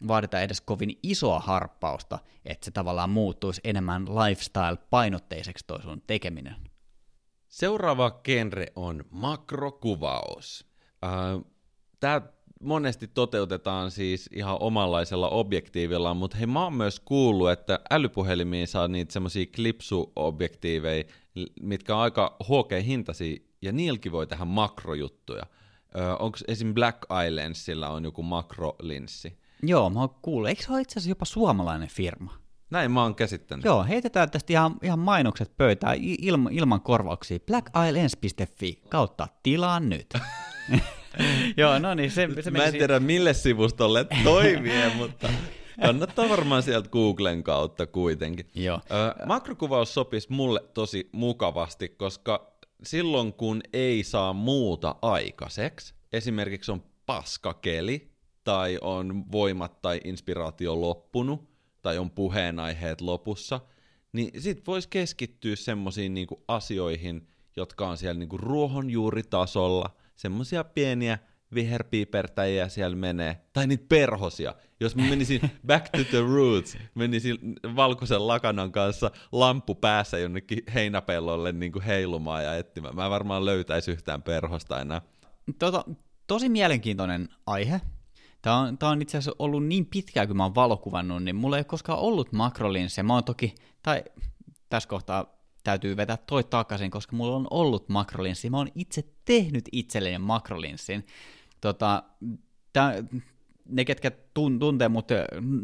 [0.08, 6.56] vaadita edes kovin isoa harppausta, että se tavallaan muuttuisi enemmän lifestyle-painotteiseksi toi sun tekeminen.
[7.48, 10.66] Seuraava genre on makrokuvaus.
[11.04, 11.10] Äh,
[12.00, 12.22] Tämä
[12.60, 18.88] monesti toteutetaan siis ihan omanlaisella objektiivilla, mutta hei mä oon myös kuullut, että älypuhelimiin saa
[18.88, 21.04] niitä semmosia klipsuobjektiiveja,
[21.60, 25.42] mitkä on aika huokea hintasi, ja niilläkin voi tehdä makrojuttuja.
[26.18, 26.74] Onko esim.
[26.74, 26.98] Black
[27.30, 29.38] Lensillä on joku makrolinssi?
[29.62, 30.48] Joo, mä oon kuullut.
[30.48, 32.38] Eikö se ole itse asiassa jopa suomalainen firma?
[32.70, 33.64] Näin mä oon käsittänyt.
[33.64, 37.38] Joo, heitetään tästä ihan, ihan mainokset pöytään ilma, ilman korvauksia.
[37.46, 40.06] blackeyelens.fi kautta tilaa nyt.
[41.56, 45.28] Joo, no niin, se, se Mä en tiedä mille sivustolle toimii, mutta
[45.82, 48.46] kannattaa varmaan sieltä Googlen kautta kuitenkin.
[48.54, 48.80] Joo.
[48.90, 56.82] Ö, makrokuvaus sopisi mulle tosi mukavasti, koska silloin kun ei saa muuta aikaiseksi, esimerkiksi on
[57.06, 58.10] paskakeli,
[58.48, 61.48] tai on voimat tai inspiraatio loppunut,
[61.82, 63.60] tai on puheenaiheet lopussa,
[64.12, 71.18] niin sit voisi keskittyä semmoisiin niinku asioihin, jotka on siellä niinku ruohonjuuritasolla, semmoisia pieniä
[71.54, 74.54] viherpiipertäjiä siellä menee, tai niitä perhosia.
[74.80, 77.38] Jos mä menisin back to the roots, menisin
[77.76, 82.96] valkoisen lakanan kanssa lamppu päässä jonnekin heinäpellolle niin kuin heilumaan ja etsimään.
[82.96, 85.02] Mä varmaan löytäisi yhtään perhosta enää.
[85.58, 85.84] Tota,
[86.26, 87.80] tosi mielenkiintoinen aihe.
[88.42, 91.58] Tämä on, tämä on itse asiassa ollut niin pitkään, kun mä oon valokuvannut, niin mulla
[91.58, 93.02] ei koskaan ollut makrolinssejä.
[93.02, 94.04] Mä oon toki, tai
[94.68, 98.50] tässä kohtaa täytyy vetää toi takaisin, koska mulla on ollut makrolinssi.
[98.50, 101.06] Mä oon itse tehnyt itselleni makrolinssin.
[101.60, 102.02] Tota,
[102.72, 102.94] tää,
[103.68, 105.08] ne, ketkä tun, tuntee mut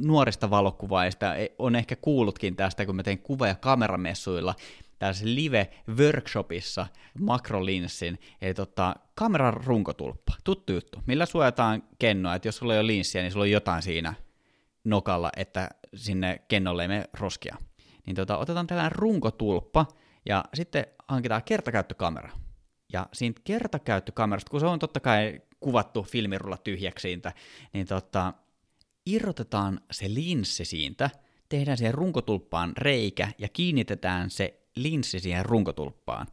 [0.06, 4.54] nuorista valokuvaajista, e, on ehkä kuullutkin tästä, kun mä tein kuva- ja kameramessuilla
[4.98, 6.86] tässä live-workshopissa
[7.18, 12.86] makrolinssin, eli tota, kameran runkotulppa, tuttu juttu, millä suojataan kennoa, että jos sulla ei ole
[12.86, 14.14] linssiä, niin sulla on jotain siinä
[14.84, 17.56] nokalla, että sinne kennolle ei mene roskia.
[18.06, 19.86] Niin tota, otetaan tällainen runkotulppa,
[20.26, 22.30] ja sitten hankitaan kertakäyttökamera.
[22.92, 27.32] Ja siitä kertakäyttökamerasta, kun se on totta kai kuvattu filmirulla tyhjäksi siitä,
[27.72, 28.32] niin tota,
[29.06, 31.10] irrotetaan se linssi siitä,
[31.48, 36.26] tehdään siihen runkotulppaan reikä ja kiinnitetään se linssi siihen runkotulppaan.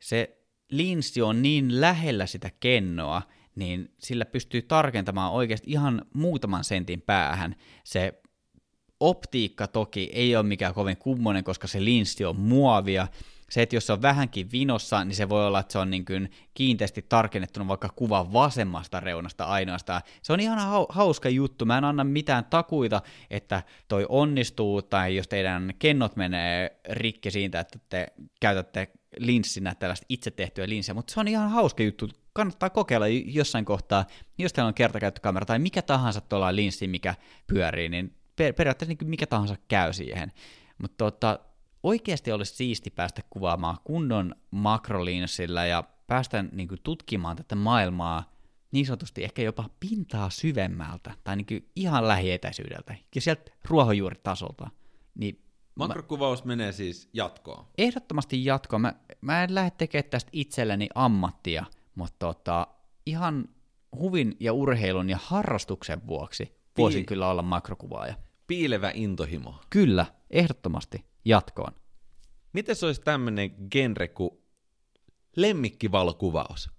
[0.00, 0.38] Se
[0.70, 3.22] linssi on niin lähellä sitä kennoa,
[3.54, 7.56] niin sillä pystyy tarkentamaan oikeasti ihan muutaman sentin päähän.
[7.84, 8.22] Se
[9.00, 13.08] optiikka toki ei ole mikään kovin kummonen, koska se linssi on muovia,
[13.50, 16.04] se, että jos se on vähänkin vinossa, niin se voi olla, että se on niin
[16.04, 20.02] kuin kiinteästi tarkennettuna vaikka kuvan vasemmasta reunasta ainoastaan.
[20.22, 21.64] Se on ihan hauska juttu.
[21.64, 27.60] Mä en anna mitään takuita, että toi onnistuu, tai jos teidän kennot menee rikki siitä,
[27.60, 28.06] että te
[28.40, 32.08] käytätte linssinä tällaista itse tehtyä linssiä, mutta se on ihan hauska juttu.
[32.32, 34.06] Kannattaa kokeilla jossain kohtaa,
[34.38, 37.14] jos teillä on kertakäyttökamera tai mikä tahansa tuolla linssi, mikä
[37.46, 40.32] pyörii, niin per- periaatteessa niin mikä tahansa käy siihen.
[40.78, 41.38] Mutta tota,
[41.82, 48.32] oikeasti olisi siisti päästä kuvaamaan kunnon makrolinssillä ja päästä niin kuin, tutkimaan tätä maailmaa
[48.72, 54.70] niin sanotusti ehkä jopa pintaa syvemmältä tai niin kuin, ihan lähietäisyydeltä ja sieltä ruohonjuuritasolta.
[55.14, 55.42] Niin
[55.74, 57.66] Makrokuvaus mä, menee siis jatkoon?
[57.78, 58.82] Ehdottomasti jatkoon.
[58.82, 61.64] Mä, mä en lähde tekemään tästä itselleni ammattia,
[61.94, 62.66] mutta tota,
[63.06, 63.48] ihan
[63.96, 68.14] huvin ja urheilun ja harrastuksen vuoksi voisin Pii- kyllä olla makrokuvaaja.
[68.46, 69.60] Piilevä intohimo.
[69.70, 71.72] Kyllä, ehdottomasti jatkoon.
[72.52, 74.30] Miten se olisi tämmöinen genre kuin
[75.36, 76.70] lemmikkivalokuvaus?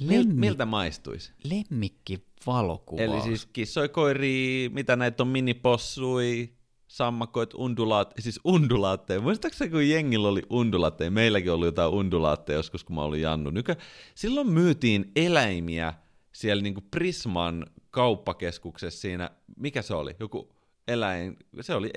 [0.00, 0.34] Lemmi...
[0.34, 1.32] Miltä maistuisi?
[1.44, 3.10] Lemmikkivalokuvaus.
[3.10, 6.52] Eli siis kissoi, koiri, mitä näitä on, minipossui,
[6.86, 9.20] sammakoit, undulaat, siis undulaatteja.
[9.20, 13.50] Muistaakseni kun jengillä oli undulaatteja, meilläkin oli jotain undulaatteja joskus, kun mä olin Jannu.
[13.50, 13.76] Nykä,
[14.14, 15.94] silloin myytiin eläimiä
[16.32, 20.16] siellä niinku Prisman kauppakeskuksessa siinä, mikä se oli?
[20.20, 20.52] Joku
[20.88, 21.90] eläin, se oli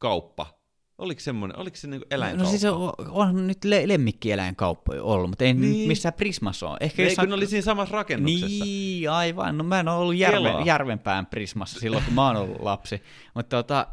[0.00, 0.60] eläinkauppa.
[0.98, 2.44] Oliko, semmoinen, oliko se niinku eläinkauppa?
[2.44, 5.88] No siis on, on nyt le- lemmikkieläinkauppa ollut, mutta ei niin.
[5.88, 6.76] missään Prismassa ole.
[6.80, 8.64] Ehkä ei, kun oli siinä samassa rakennuksessa.
[8.64, 9.58] Niin, aivan.
[9.58, 13.02] No mä en ole ollut järven, Järvenpään Prismassa silloin, kun mä oon ollut lapsi.
[13.34, 13.86] Mutta tota,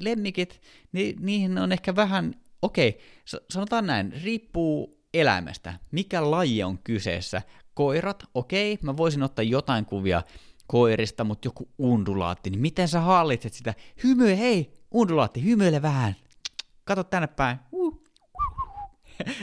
[0.00, 0.60] lemmikit,
[0.92, 3.00] ni, niihin on ehkä vähän, okei, okay,
[3.50, 5.74] sanotaan näin, riippuu eläimestä.
[5.90, 7.42] Mikä laji on kyseessä?
[7.74, 10.22] Koirat, okei, okay, mä voisin ottaa jotain kuvia
[10.66, 13.74] koirista, mutta joku undulaatti, niin miten sä hallitset sitä?
[14.04, 16.16] Hymyile, hei, undulaatti, hymyile vähän.
[16.84, 17.58] Kato tänne päin.
[17.72, 18.04] Uh.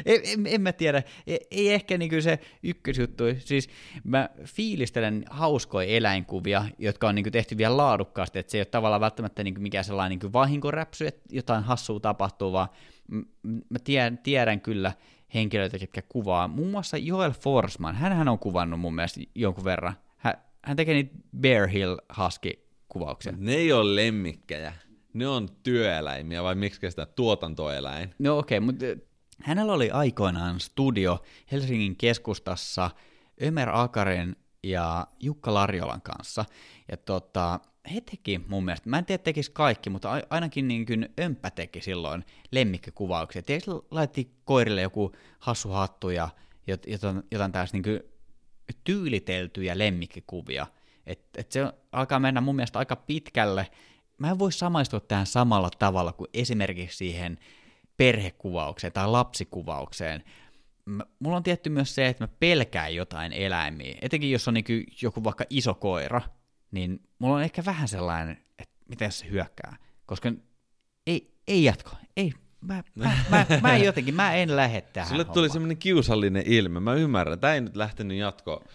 [0.05, 3.23] en, en, en mä tiedä, ei, ei ehkä niin se ykkösjuttu.
[3.39, 3.69] Siis
[4.03, 9.01] mä fiilistelen hauskoja eläinkuvia, jotka on niin tehty vielä laadukkaasti, että se ei ole tavallaan
[9.01, 12.69] välttämättä niin mikään sellainen niin vahinkoräpsy, että jotain hassua tapahtuu, vaan
[13.43, 14.93] mä tiedän, tiedän kyllä
[15.33, 16.47] henkilöitä, jotka kuvaa.
[16.47, 19.95] Muun muassa Joel Forsman, hän on kuvannut mun mielestä jonkun verran
[20.63, 23.33] hän tekee niitä Bear Hill Husky-kuvauksia.
[23.37, 24.73] Ne ei ole lemmikkejä.
[25.13, 28.15] Ne on työeläimiä, vai miksi sitä tuotantoeläin?
[28.19, 28.85] No okei, okay, mutta
[29.43, 32.91] hänellä oli aikoinaan studio Helsingin keskustassa
[33.43, 36.45] Ömer Akaren ja Jukka Larjolan kanssa.
[36.91, 37.59] Ja tota,
[37.93, 41.81] he teki mun mielestä, mä en tiedä tekis kaikki, mutta ainakin niin kuin Ömpä teki
[41.81, 43.41] silloin lemmikkikuvauksia.
[43.41, 46.29] Tiedätkö, laitti koirille joku hassu hattu ja
[46.87, 47.99] jotain, jotain tällaista niin
[48.83, 50.67] tyyliteltyjä lemmikkikuvia.
[51.05, 53.67] Et, et se alkaa mennä mun mielestä aika pitkälle.
[54.21, 57.37] Mä en voi samaistua tähän samalla tavalla kuin esimerkiksi siihen
[57.97, 60.23] perhekuvaukseen tai lapsikuvaukseen.
[61.19, 63.95] Mulla on tietty myös se, että mä pelkään jotain eläimiä.
[64.01, 66.21] Etenkin jos on niin joku vaikka iso koira,
[66.71, 69.77] niin mulla on ehkä vähän sellainen, että miten se hyökkää.
[70.05, 70.31] Koska
[71.07, 75.25] ei, ei jatko, ei, mä, mä, mä, mä en jotenkin, mä en lähde tähän Sulle
[75.25, 78.65] tuli semmoinen kiusallinen ilme, mä ymmärrän, tämä ei nyt lähtenyt jatkoon.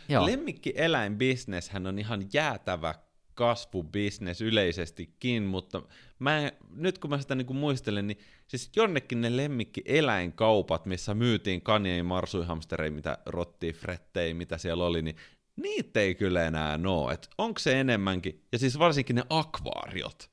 [1.70, 2.94] hän on ihan jäätävä
[3.36, 5.82] kasvubisnes yleisestikin, mutta
[6.18, 8.18] mä, nyt kun mä sitä niinku muistelen, niin
[8.48, 15.16] siis jonnekin ne lemmikkieläinkaupat, missä myytiin kanjei, marsuihamstereja, mitä rottiin, frettei, mitä siellä oli, niin
[15.56, 17.10] niitä ei kyllä enää oo.
[17.38, 20.30] onko se enemmänkin, ja siis varsinkin ne akvaariot.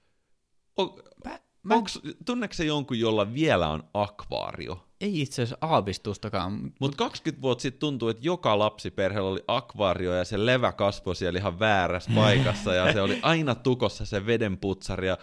[0.78, 1.76] On, mä, mä...
[1.76, 4.88] Onks, tunneeko se jonkun, jolla vielä on akvaario?
[5.04, 6.72] Ei itse asiassa aavistustakaan.
[6.80, 11.40] Mutta 20 vuotta sitten tuntuu, että joka lapsiperheellä oli akvaario ja se levä kasvoi siellä
[11.40, 15.18] ihan väärässä paikassa ja se oli aina tukossa se vedenputsari ja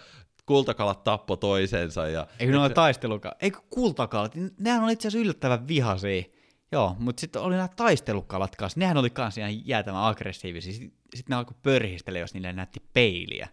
[0.45, 2.07] kultakalat tappo toisensa.
[2.07, 2.27] Ja...
[2.39, 3.43] Eikö ne ole taistelukalat?
[3.43, 4.33] Eikö kultakalat?
[4.59, 6.23] Nehän oli itse asiassa yllättävän vihaisia.
[6.71, 8.79] Joo, mutta sitten oli nämä taistelukalat kanssa.
[8.79, 10.73] Nehän oli kanssa ihan jäätävän aggressiivisia.
[10.73, 13.47] Sitten sit ne alkoi pörhistellä, jos niille näytti peiliä.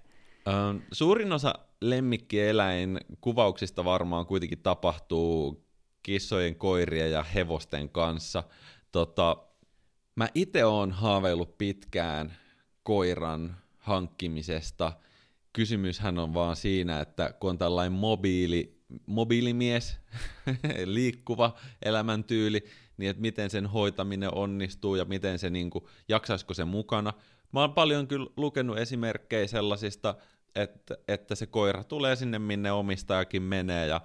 [0.48, 5.67] Ähm, suurin osa lemmikkieläin kuvauksista varmaan kuitenkin tapahtuu
[6.08, 8.44] kissojen, koirien ja hevosten kanssa.
[8.92, 9.36] Tota,
[10.16, 12.36] mä itse oon haaveillut pitkään
[12.82, 14.92] koiran hankkimisesta.
[15.52, 19.98] Kysymyshän on vaan siinä, että kun on tällainen mobiili, mobiilimies,
[20.84, 22.64] liikkuva elämäntyyli,
[22.96, 27.12] niin että miten sen hoitaminen onnistuu ja miten se niin kuin, jaksaisiko se mukana.
[27.52, 30.14] Mä oon paljon kyllä lukenut esimerkkejä sellaisista,
[30.54, 34.00] että, että se koira tulee sinne, minne omistajakin menee, ja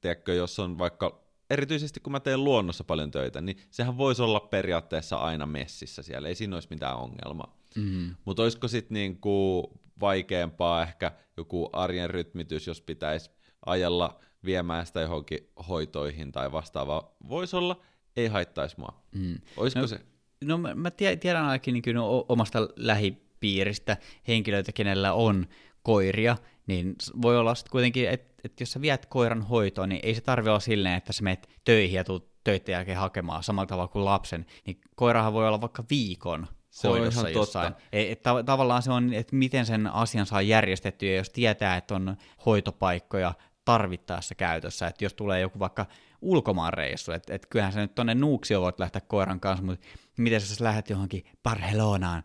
[0.00, 4.40] tiedätkö, jos on vaikka, erityisesti kun mä teen luonnossa paljon töitä, niin sehän voisi olla
[4.40, 7.56] periaatteessa aina messissä siellä, ei siinä olisi mitään ongelmaa.
[7.76, 8.14] Mm.
[8.24, 9.62] Mutta olisiko sitten niinku
[10.00, 13.30] vaikeampaa ehkä joku arjen rytmitys, jos pitäisi
[13.66, 17.16] ajella viemään sitä johonkin hoitoihin tai vastaavaa.
[17.28, 17.80] Voisi olla,
[18.16, 19.02] ei haittaisi mua.
[19.12, 19.38] Mm.
[19.56, 20.00] Olisiko no, se?
[20.44, 21.84] No mä, mä tiedän ainakin niin
[22.28, 23.96] omasta lähipiiristä
[24.28, 25.46] henkilöitä, kenellä on
[25.82, 30.14] koiria, niin voi olla sitten kuitenkin, että et jos sä viet koiran hoitoon, niin ei
[30.14, 33.88] se tarvi olla silleen, että sä menet töihin ja tuut töiden jälkeen hakemaan samalla tavalla
[33.88, 37.72] kuin lapsen, niin koirahan voi olla vaikka viikon se on ihan jossain.
[37.72, 37.86] Totta.
[37.92, 41.94] Et, et, tavallaan se on, että miten sen asian saa järjestettyä, ja jos tietää, että
[41.94, 45.86] on hoitopaikkoja tarvittaessa käytössä, että jos tulee joku vaikka
[46.20, 50.64] ulkomaanreissu, että et kyllähän sä nyt tonne Nuuksio voit lähteä koiran kanssa, mutta miten sä
[50.64, 52.22] lähdet johonkin Barcelonaan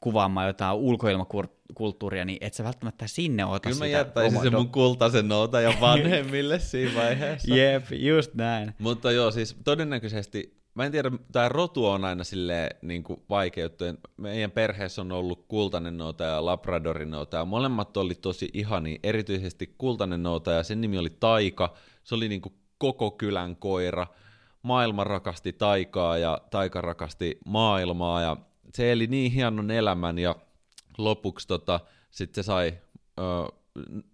[0.00, 3.84] kuvaamaan jotain ulkoilmakulttuuria, niin et sä välttämättä sinne ota Kyllä sitä.
[3.86, 7.54] Kyllä mä jättäisin sen mun kultaisen nouta ja vanhemmille siinä vaiheessa.
[7.54, 8.74] Jep, just näin.
[8.78, 13.22] Mutta joo, siis todennäköisesti, mä en tiedä, tämä rotu on aina silleen niin kuin
[14.16, 19.74] Meidän perheessä on ollut kultainen nouta ja labradorin nouta, ja molemmat oli tosi ihani, erityisesti
[19.78, 21.74] kultainen nouta, ja sen nimi oli Taika.
[22.04, 24.06] Se oli niin kuin koko kylän koira.
[24.62, 28.36] Maailma rakasti taikaa ja taika rakasti maailmaa, ja
[28.74, 30.36] se eli niin hienon elämän ja
[30.98, 31.80] lopuksi tota,
[32.10, 32.74] sitten se sai,
[33.18, 33.22] ö,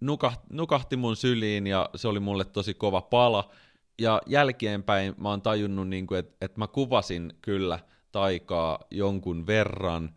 [0.00, 3.50] nukahti, nukahti mun syliin ja se oli mulle tosi kova pala.
[3.98, 7.78] Ja jälkeenpäin mä oon tajunnut, niin että et mä kuvasin kyllä
[8.12, 10.14] taikaa jonkun verran,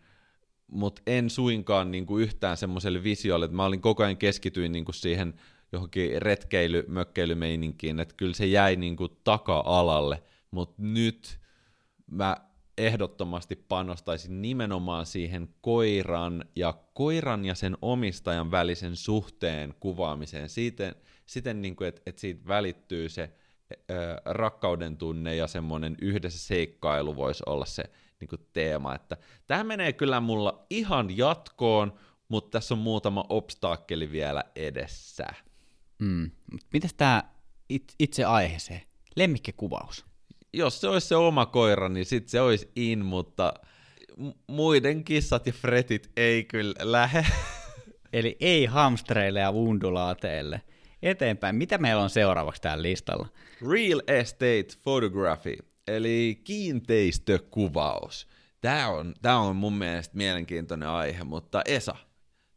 [0.68, 4.86] mutta en suinkaan niin kuin yhtään semmoiselle visiolle, että mä olin koko ajan keskityin niin
[4.86, 5.34] kuin siihen
[5.72, 6.86] johonkin retkeily,
[8.02, 11.40] että kyllä se jäi niin kuin taka-alalle, mutta nyt
[12.12, 12.38] mä
[12.80, 21.62] ehdottomasti panostaisin nimenomaan siihen koiran ja koiran ja sen omistajan välisen suhteen kuvaamiseen siten, siten
[21.62, 23.32] niin kuin, että, että siitä välittyy se
[23.90, 27.84] ää, rakkauden tunne ja semmoinen yhdessä seikkailu voisi olla se
[28.20, 28.96] niin kuin teema.
[28.96, 31.94] Että tämä menee kyllä mulla ihan jatkoon,
[32.28, 35.26] mutta tässä on muutama obstaakkeli vielä edessä.
[36.00, 36.32] Mm.
[36.74, 37.24] Mitäs tämä
[38.00, 38.82] itse aiheeseen?
[39.16, 40.09] Lemmikkikuvaus
[40.54, 43.54] jos se olisi se oma koira, niin sitten se olisi in, mutta
[44.48, 47.26] muiden kissat ja fretit ei kyllä lähe.
[48.14, 50.62] Eli ei hamstreille ja undulaateille.
[51.02, 51.56] Eteenpäin.
[51.56, 53.28] Mitä meillä on seuraavaksi täällä listalla?
[53.72, 58.28] Real estate photography, eli kiinteistökuvaus.
[58.62, 61.96] Tämä on, tämä on mun mielestä mielenkiintoinen aihe, mutta Esa,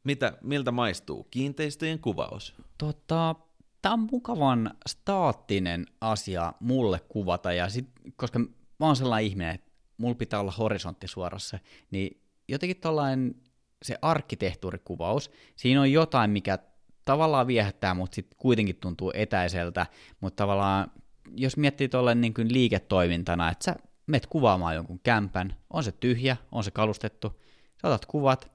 [0.04, 2.54] mitä, miltä maistuu kiinteistöjen kuvaus?
[2.78, 3.34] Tota,
[3.82, 9.70] tämä on mukavan staattinen asia mulle kuvata, ja sit, koska mä oon sellainen ihminen, että
[9.98, 11.58] mulla pitää olla horisontti suorassa,
[11.90, 13.34] niin jotenkin tällainen
[13.82, 16.58] se arkkitehtuurikuvaus, siinä on jotain, mikä
[17.04, 19.86] tavallaan viehättää, mutta sitten kuitenkin tuntuu etäiseltä,
[20.20, 20.90] mutta tavallaan
[21.36, 23.76] jos miettii tuolle niin kuin liiketoimintana, että sä
[24.06, 27.40] menet kuvaamaan jonkun kämpän, on se tyhjä, on se kalustettu,
[27.82, 28.52] sä otat kuvat,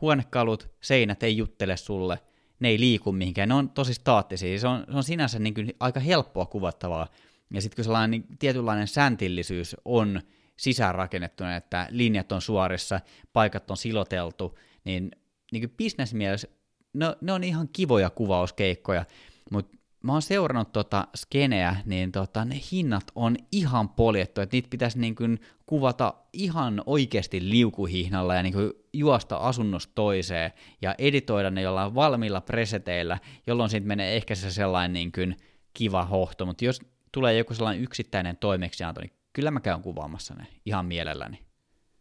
[0.00, 2.18] huonekalut, seinät ei juttele sulle,
[2.60, 5.72] ne ei liiku mihinkään, ne on tosi staattisia, se on, se on sinänsä niin kuin
[5.80, 7.08] aika helppoa kuvattavaa,
[7.54, 10.20] ja sitten kun sellainen niin tietynlainen säntillisyys on
[10.56, 13.00] sisäänrakennettuna, että linjat on suorissa,
[13.32, 15.10] paikat on siloteltu, niin,
[15.52, 16.48] niin kuin bisnesmielessä
[16.92, 19.04] ne, ne on ihan kivoja kuvauskeikkoja,
[19.50, 24.68] mutta mä oon seurannut tota skeneä, niin tota, ne hinnat on ihan poljettu, että niitä
[24.70, 30.52] pitäisi niin kuin kuvata ihan oikeasti liukuhihnalla ja niin kuin juosta asunnosta toiseen
[30.82, 35.36] ja editoida ne jollain valmiilla preseteillä, jolloin siitä menee ehkä se sellainen niin kuin
[35.74, 36.80] kiva hohto, mutta jos
[37.12, 41.38] tulee joku sellainen yksittäinen toimeksianto, niin kyllä mä käyn kuvaamassa ne ihan mielelläni.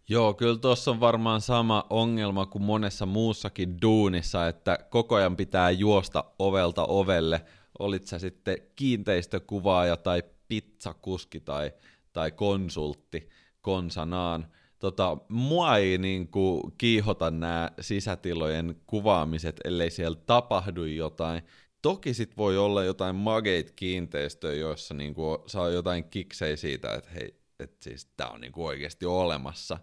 [0.09, 5.71] Joo, kyllä tuossa on varmaan sama ongelma kuin monessa muussakin duunissa, että koko ajan pitää
[5.71, 7.41] juosta ovelta ovelle,
[7.79, 11.71] olit sä sitten kiinteistökuvaaja tai pizzakuski tai,
[12.13, 13.29] tai konsultti
[13.61, 14.47] konsanaan.
[14.79, 21.41] Tota, mua ei niin kuin, kiihota nämä sisätilojen kuvaamiset, ellei siellä tapahdu jotain.
[21.81, 27.09] Toki sit voi olla jotain mageit kiinteistöjä, joissa niin kuin, saa jotain kiksei siitä, että
[27.09, 29.77] hei, että siis tää on niin kuin, oikeasti olemassa.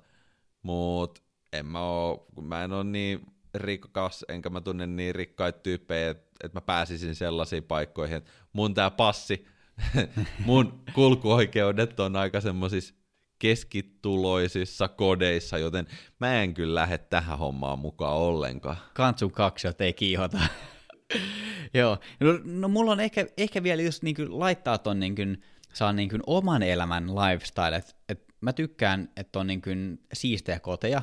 [0.62, 1.20] Mutta
[1.52, 3.20] en mä oo, mä en ole niin
[3.54, 8.74] rikas, enkä mä tunne niin rikkaita tyyppejä, että että mä pääsisin sellaisiin paikkoihin, että mun
[8.74, 9.46] tää passi,
[10.46, 12.94] mun kulkuoikeudet on aika semmoisissa
[13.38, 15.86] keskituloisissa kodeissa, joten
[16.20, 18.76] mä en kyllä lähde tähän hommaan mukaan ollenkaan.
[18.94, 20.38] Kantsun kaksiot ei kiihota.
[21.74, 25.92] Joo, no, no mulla on ehkä, ehkä vielä just niin laittaa ton niin kuin, saa
[25.92, 31.02] niin kuin oman elämän lifestyle, että et mä tykkään, että on niin kuin siistejä koteja.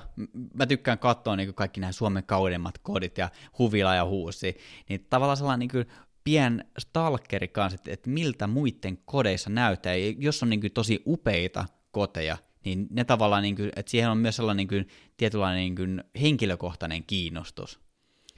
[0.54, 4.58] Mä tykkään katsoa niin kuin kaikki nämä Suomen kaudemmat kodit ja huvila ja huusi.
[4.90, 5.86] Niin tavallaan sellainen niin kuin
[6.24, 9.96] pien stalkeri kanssa, että, että miltä muiden kodeissa näyttää.
[9.96, 14.10] Ja jos on niin kuin tosi upeita koteja, niin ne tavallaan, niin kuin, että siihen
[14.10, 17.80] on myös sellainen niin kuin, tietynlainen niin kuin henkilökohtainen kiinnostus.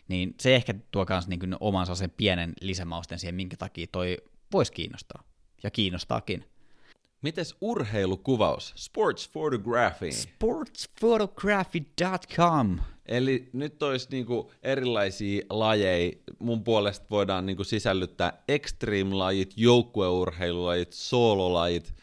[0.08, 4.18] Niin se ehkä tuo myös niin kuin omansa sen pienen lisämausten siihen, minkä takia toi
[4.52, 5.24] voisi kiinnostaa.
[5.64, 6.46] Ja kiinnostaakin.
[7.22, 8.74] Mites urheilukuvaus?
[8.78, 10.12] Sports photography.
[10.12, 12.80] Sportsphotography.com.
[13.06, 16.12] Eli nyt olisi niinku erilaisia lajeja.
[16.40, 21.96] Mun puolesta voidaan niinku sisällyttää extreme-lajit, joukkueurheilulajit, soololajit.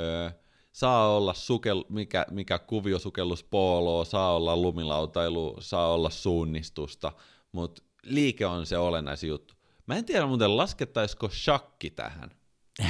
[0.00, 0.30] Öö,
[0.72, 7.12] saa olla sukel, mikä, mikä kuvio sukelluspooloa, saa olla lumilautailu, saa olla suunnistusta,
[7.52, 9.54] mutta liike on se olennaisin juttu.
[9.86, 12.30] Mä en tiedä muuten, laskettaisiko shakki tähän.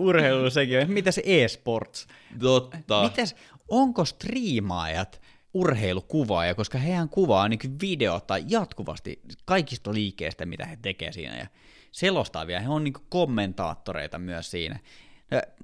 [0.00, 0.90] Urheilu sekin on.
[0.90, 2.06] Mitäs e-sports?
[2.40, 3.02] Totta.
[3.02, 3.36] Mitäs,
[3.68, 5.20] onko striimaajat
[5.54, 11.46] urheilukuvaaja, koska hehän kuvaa niin videota jatkuvasti kaikista liikkeistä, mitä he tekevät siinä, ja
[11.92, 12.60] selostaa vielä.
[12.60, 14.78] He on niin kommentaattoreita myös siinä.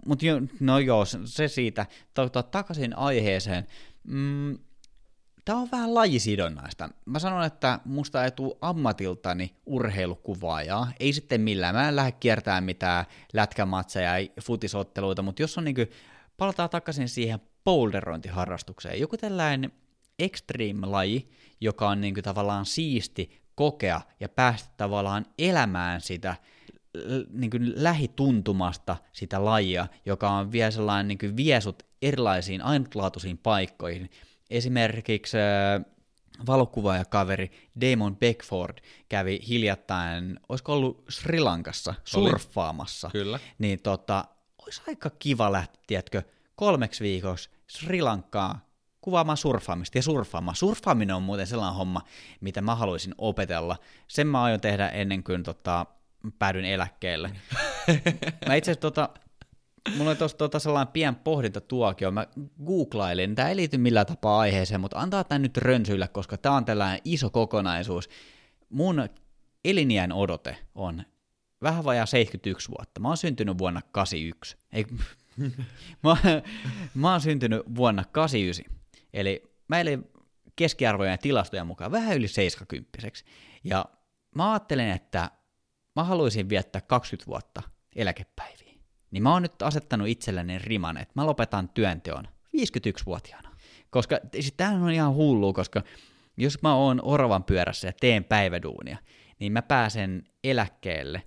[0.07, 1.87] Mutta jo, no joo, se siitä.
[2.51, 3.67] Takaisin aiheeseen.
[4.05, 4.59] Mm,
[5.45, 6.89] Tämä on vähän lajisidonnaista.
[7.05, 11.75] Mä sanon, että musta ei tule ammatiltani urheilukuvaajaa, ei sitten millään.
[11.75, 15.83] Mä en lähde kiertämään mitään lätkämatseja ja futisotteluita, mutta jos on niinku,
[16.37, 19.73] palataan takaisin siihen boulderointiharrastukseen, joku tällainen
[20.19, 21.31] extreme-laji,
[21.61, 26.37] joka on niinku tavallaan siisti kokea ja päästä tavallaan elämään sitä
[27.31, 34.11] niin kuin lähituntumasta sitä lajia, joka on vielä sellainen niin kuin viesut erilaisiin ainutlaatuisiin paikkoihin,
[34.51, 35.85] Esimerkiksi äh,
[36.47, 38.79] valokuvaajakaveri Damon Beckford
[39.09, 43.07] kävi hiljattain, olisiko ollut Sri Lankassa surffaamassa.
[43.07, 43.13] Oli.
[43.13, 43.39] Kyllä.
[43.59, 44.25] Niin tota,
[44.63, 46.23] olisi aika kiva lähteä, tiedätkö,
[46.57, 48.71] kolmeksi viikoksi Sri Lankaa
[49.01, 50.57] kuvaamaan surffaamista ja surffaamaan.
[50.57, 52.03] Surffaaminen on muuten sellainen homma,
[52.41, 53.77] mitä mä haluaisin opetella.
[54.09, 55.87] Sen mä aion tehdä ennen kuin tota,
[56.39, 57.31] päädyn eläkkeelle.
[58.49, 59.09] mä itse asiassa tota,
[59.97, 62.11] Mulla on tuossa tota sellainen pien pohdintatuokio.
[62.11, 62.27] Mä
[62.65, 66.65] googlailin, tämä ei liity millään tapaa aiheeseen, mutta antaa tämä nyt rönsyillä, koska tämä on
[66.65, 68.09] tällainen iso kokonaisuus.
[68.69, 69.09] Mun
[69.65, 71.03] eliniän odote on
[71.63, 73.01] vähän vajaa 71 vuotta.
[73.01, 74.57] Mä oon syntynyt vuonna 81.
[74.73, 74.87] Ei,
[76.05, 76.17] mä,
[76.95, 78.81] mä oon syntynyt vuonna 89.
[79.13, 80.11] Eli mä elin
[80.57, 82.99] keskiarvojen ja tilastojen mukaan vähän yli 70
[83.65, 83.85] Ja
[84.35, 85.31] mä ajattelen, että
[85.97, 87.63] mä haluaisin viettää 20 vuotta
[87.97, 88.70] eläkepäiviä
[89.11, 93.51] niin mä oon nyt asettanut itselleni riman, että mä lopetan työnteon 51-vuotiaana.
[93.91, 95.83] Koska siis tämähän on ihan hullu, koska
[96.37, 98.99] jos mä oon oravan pyörässä ja teen päiväduunia,
[99.39, 101.23] niin mä pääsen eläkkeelle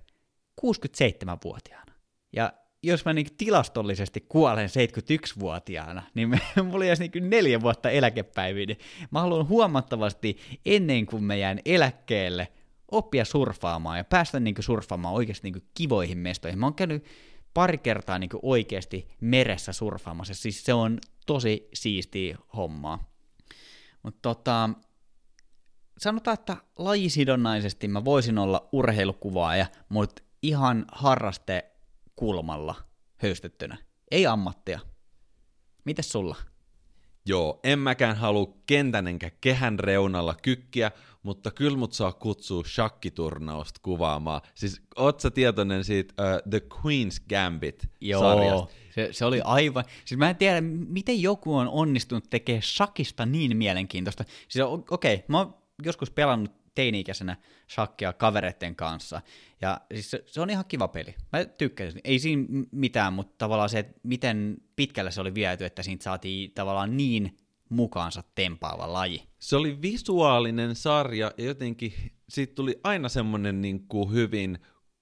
[0.60, 1.92] 67-vuotiaana.
[2.32, 6.28] Ja jos mä niin tilastollisesti kuolen 71-vuotiaana, niin
[6.64, 8.78] mulla olisi niin neljä vuotta eläkepäiviä, niin
[9.10, 12.48] mä haluan huomattavasti ennen kuin mä jään eläkkeelle
[12.90, 16.58] oppia surffaamaan ja päästä niin surffaamaan oikeasti niin kivoihin mestoihin.
[16.58, 17.04] Mä oon käynyt
[17.54, 23.10] pari kertaa niin oikeasti meressä surffaamassa, siis se on tosi siistiä hommaa.
[24.02, 24.70] Mutta tota,
[25.98, 31.70] sanotaan, että lajisidonnaisesti mä voisin olla urheilukuvaaja, mutta ihan harraste
[32.16, 32.74] kulmalla
[33.16, 33.76] höystettynä.
[34.10, 34.80] Ei ammattia.
[35.84, 36.36] Mites sulla?
[37.26, 40.90] Joo, en mäkään halua kentän enkä kehän reunalla kykkiä,
[41.22, 44.40] mutta kyllä mut saa kutsua shakkiturnausta kuvaamaan.
[44.54, 48.46] Siis oot sä tietoinen siitä uh, The Queen's Gambit-sarjasta?
[48.48, 49.84] Joo, se, se oli aivan...
[50.04, 54.24] Siis mä en tiedä, miten joku on onnistunut tekemään shakista niin mielenkiintoista.
[54.48, 55.54] Siis okei, okay, mä oon
[55.84, 57.36] joskus pelannut teini-ikäisenä
[57.70, 59.22] shakkia kavereiden kanssa.
[59.60, 61.14] Ja siis se, se on ihan kiva peli.
[61.32, 62.00] Mä tykkäsin.
[62.04, 66.52] Ei siinä mitään, mutta tavallaan se, että miten pitkälle se oli viety, että siitä saatiin
[66.54, 67.36] tavallaan niin
[67.68, 69.22] mukaansa tempaava laji.
[69.38, 71.92] Se oli visuaalinen sarja ja jotenkin
[72.28, 74.58] siitä tuli aina semmoinen niin kuin hyvin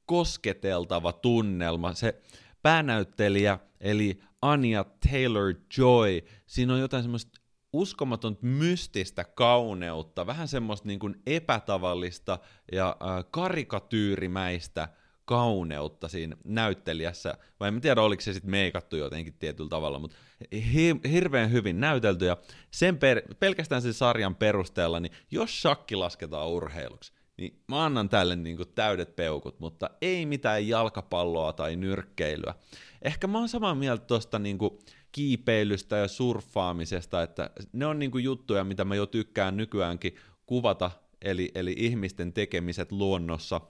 [0.06, 1.94] kosketeltava tunnelma.
[1.94, 2.22] Se
[2.62, 7.40] päänäyttelijä, eli Anya Taylor-Joy, siinä on jotain semmoista
[7.72, 12.38] uskomaton mystistä kauneutta, vähän semmoista niin kuin epätavallista
[12.72, 14.88] ja äh, karikatyyrimäistä
[15.24, 20.16] kauneutta siinä näyttelijässä, vai en tiedä oliko se sitten meikattu jotenkin tietyllä tavalla, mutta
[20.52, 22.36] hi- hirveän hyvin näytelty, ja
[22.70, 28.36] sen per- pelkästään sen sarjan perusteella, niin jos shakki lasketaan urheiluksi, niin mä annan tälle
[28.36, 32.54] niin kuin täydet peukut, mutta ei mitään jalkapalloa tai nyrkkeilyä.
[33.02, 34.78] Ehkä mä oon samaa mieltä tuosta niin kuin
[35.12, 40.90] kiipeilystä ja surffaamisesta, että ne on niinku juttuja, mitä mä jo tykkään nykyäänkin kuvata,
[41.22, 43.60] eli, eli ihmisten tekemiset luonnossa.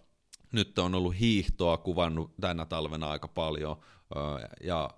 [0.52, 3.76] Nyt on ollut hiihtoa kuvannut tänä talvena aika paljon,
[4.64, 4.90] ja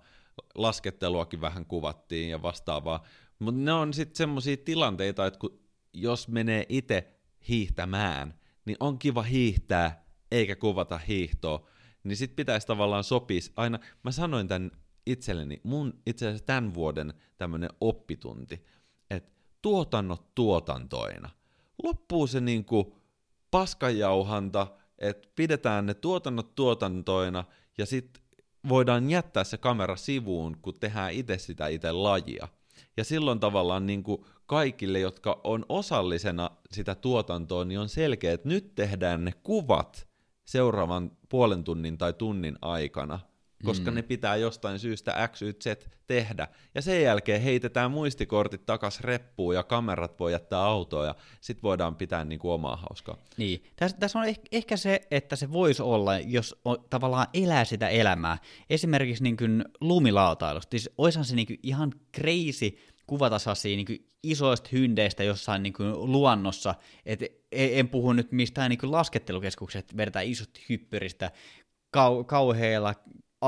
[0.55, 3.03] lasketteluakin vähän kuvattiin ja vastaavaa.
[3.39, 5.59] Mutta ne on sitten semmoisia tilanteita, että kun,
[5.93, 7.07] jos menee itse
[7.47, 11.67] hiihtämään, niin on kiva hiihtää eikä kuvata hiihtoa,
[12.03, 14.71] niin sitten pitäisi tavallaan sopia, aina, mä sanoin tämän
[15.05, 18.65] itselleni mun itse asiassa tämän vuoden tämmöinen oppitunti,
[19.09, 19.31] että
[19.61, 21.29] tuotannot tuotantoina.
[21.83, 22.97] Loppuu se niinku
[23.51, 24.67] paskajauhanta,
[24.99, 27.43] että pidetään ne tuotannot tuotantoina
[27.77, 28.23] ja sitten
[28.69, 32.47] voidaan jättää se kamera sivuun, kun tehdään itse sitä itse lajia.
[32.97, 38.49] Ja silloin tavallaan niin kuin kaikille, jotka on osallisena sitä tuotantoa, niin on selkeä, että
[38.49, 40.07] nyt tehdään ne kuvat
[40.45, 43.19] seuraavan puolen tunnin tai tunnin aikana–
[43.63, 43.95] koska mm.
[43.95, 45.65] ne pitää jostain syystä X, Y, Z
[46.07, 46.47] tehdä.
[46.75, 51.95] Ja sen jälkeen heitetään muistikortit takas reppuun ja kamerat voi jättää autoa ja sit voidaan
[51.95, 53.17] pitää niin kuin omaa hauskaa.
[53.37, 57.89] Niin, tässä, tässä on ehkä se, että se voisi olla, jos on, tavallaan elää sitä
[57.89, 58.37] elämää.
[58.69, 62.77] Esimerkiksi niin kuin lumilautailusta, siis oishan se niin kuin ihan crazy
[63.07, 66.75] kuvata niin isoista hyndeistä jossain niin kuin luonnossa,
[67.05, 71.31] et e, en puhu nyt mistään niin laskettelukeskukset, vedetään isot hyppyristä
[71.97, 72.95] kau- kauheilla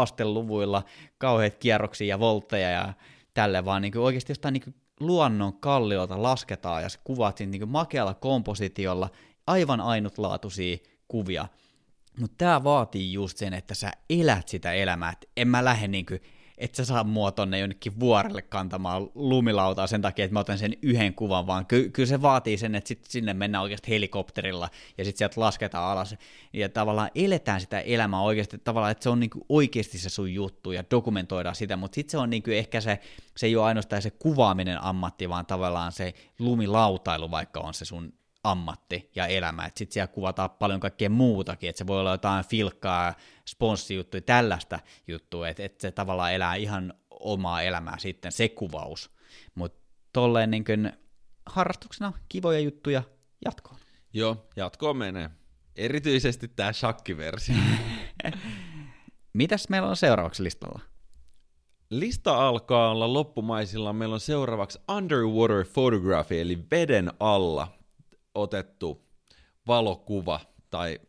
[0.02, 0.84] asteluvuilla
[1.18, 2.94] kauheat kierroksia ja voltteja ja
[3.34, 7.52] tälle, vaan niin kuin oikeasti jostain niin kuin luonnon kalliolta lasketaan ja sä kuvaat siinä
[7.52, 9.10] niin makealla kompositiolla
[9.48, 10.78] aivan ainutlaatuisia
[11.08, 11.48] kuvia.
[12.20, 16.06] Mutta tämä vaatii just sen, että sä elät sitä elämää, että en mä lähde niin
[16.06, 16.22] kuin
[16.58, 20.74] et sä saa mua tonne jonnekin vuorelle kantamaan lumilautaa sen takia, että mä otan sen
[20.82, 25.06] yhden kuvan, vaan ky- kyllä se vaatii sen, että sit sinne mennään oikeasti helikopterilla ja
[25.06, 26.16] sitten sieltä lasketaan alas.
[26.54, 30.72] Ja tavallaan eletään sitä elämää oikeasti, tavallaan, että se on niinku oikeasti se sun juttu
[30.72, 33.00] ja dokumentoidaan sitä, mutta sitten se on niinku ehkä se,
[33.38, 38.14] se ei ole ainoastaan se kuvaaminen ammatti, vaan tavallaan se lumilautailu vaikka on se sun
[38.52, 43.14] ammatti ja elämä, sitten siellä kuvataan paljon kaikkea muutakin, että se voi olla jotain filkkaa,
[43.48, 49.12] sponssijuttuja, tällaista juttua, että, että se tavallaan elää ihan omaa elämää sitten, se kuvaus,
[49.56, 49.80] mutta
[50.14, 50.92] tolleen niin kuin
[51.46, 53.04] harrastuksena kivoja juttuja
[53.46, 53.80] jatkoon.
[54.14, 55.30] Joo, jatkoon menee.
[55.76, 57.56] Erityisesti tämä shakkiversio.
[59.34, 60.80] Mitäs meillä on seuraavaksi listalla?
[61.90, 63.94] Lista alkaa olla loppumaisilla.
[63.94, 67.77] Meillä on seuraavaksi Underwater Photography, eli veden alla
[68.38, 69.08] otettu
[69.68, 71.00] valokuva, tai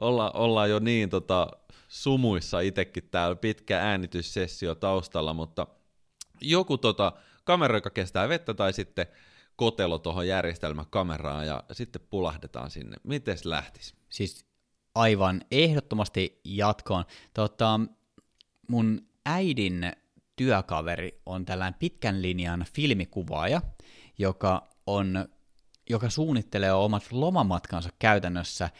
[0.00, 1.48] olla, ollaan jo niin tota,
[1.88, 5.66] sumuissa itsekin täällä pitkä äänityssessio taustalla, mutta
[6.40, 7.12] joku tota,
[7.44, 9.06] kamera, joka kestää vettä, tai sitten
[9.56, 12.96] kotelo tuohon järjestelmäkameraan, ja sitten pulahdetaan sinne.
[13.02, 13.94] Mites lähtis?
[14.08, 14.46] Siis
[14.94, 17.04] aivan ehdottomasti jatkoon.
[17.34, 17.80] Tota,
[18.68, 19.92] mun äidin
[20.36, 23.62] työkaveri on tällainen pitkän linjan filmikuvaaja,
[24.18, 25.28] joka on
[25.88, 28.70] joka suunnittelee omat lomamatkansa käytännössä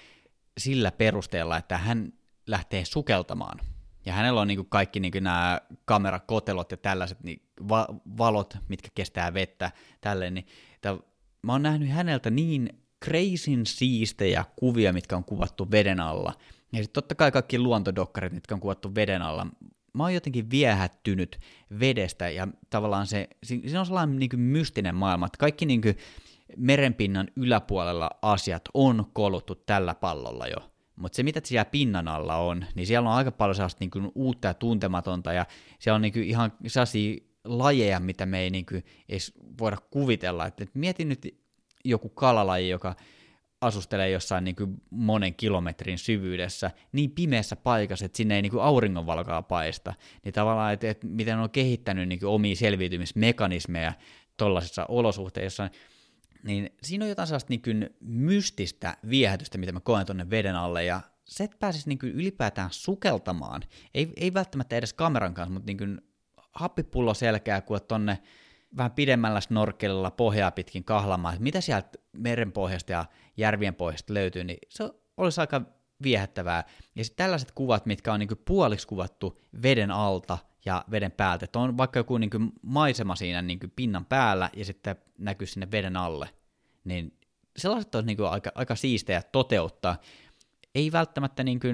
[0.59, 2.13] sillä perusteella, että hän
[2.47, 3.61] lähtee sukeltamaan.
[4.07, 7.89] ja hänellä on niin kuin kaikki niin kuin nämä kamerakotelot ja tällaiset niin va-
[8.19, 10.97] valot, mitkä kestää vettä, tälleen, niin että
[11.43, 12.69] mä oon nähnyt häneltä niin
[13.05, 16.33] crazyn siistejä kuvia, mitkä on kuvattu veden alla,
[16.73, 19.47] ja sitten totta kai kaikki luontodokkarit, mitkä on kuvattu veden alla.
[19.93, 21.41] Mä oon jotenkin viehättynyt
[21.81, 25.97] vedestä ja tavallaan se, siinä on sellainen niin kuin mystinen maailma, että kaikki niin kuin
[26.57, 30.71] merenpinnan yläpuolella asiat on koluttu tällä pallolla jo.
[30.97, 34.13] Mutta se, mitä siellä pinnan alla on, niin siellä on aika paljon sellaista niin kuin
[34.15, 35.47] uutta ja tuntematonta, ja
[35.79, 40.47] siellä on niin kuin ihan sellaisia lajeja, mitä me ei niin kuin edes voida kuvitella.
[40.47, 41.39] Et, et mieti nyt
[41.85, 42.97] joku kalalaji, joka
[43.61, 48.63] asustelee jossain niin kuin monen kilometrin syvyydessä niin pimeässä paikassa, että sinne ei niin kuin
[48.63, 49.95] auringonvalkaa paista,
[50.25, 53.93] niin tavallaan, että, että miten on kehittänyt niin kuin omia selviytymismekanismeja
[54.37, 55.73] tuollaisissa olosuhteissa, niin
[56.83, 61.01] siinä on jotain sellaista niin kuin mystistä viehätystä, mitä mä koen tuonne veden alle, ja
[61.25, 63.63] se, että pääsisi niin kuin ylipäätään sukeltamaan,
[63.95, 66.01] ei, ei välttämättä edes kameran kanssa, mutta niin kuin
[66.53, 68.19] happipullo selkeää, kun tonne
[68.77, 73.05] vähän pidemmällä snorkelilla pohjaa pitkin kahlamaan, että mitä sieltä merenpohjasta ja
[73.37, 75.63] järvien pohjasta löytyy, niin se olisi aika
[76.03, 76.65] viehättävää.
[76.97, 81.59] Ja sitten tällaiset kuvat, mitkä on niinku puoliksi kuvattu veden alta ja veden päältä, että
[81.59, 86.29] on vaikka joku niinku maisema siinä niinku pinnan päällä ja sitten näkyy sinne veden alle,
[86.85, 87.19] niin
[87.57, 89.97] sellaiset on niinku aika, aika siistejä toteuttaa.
[90.75, 91.69] Ei välttämättä, niinku,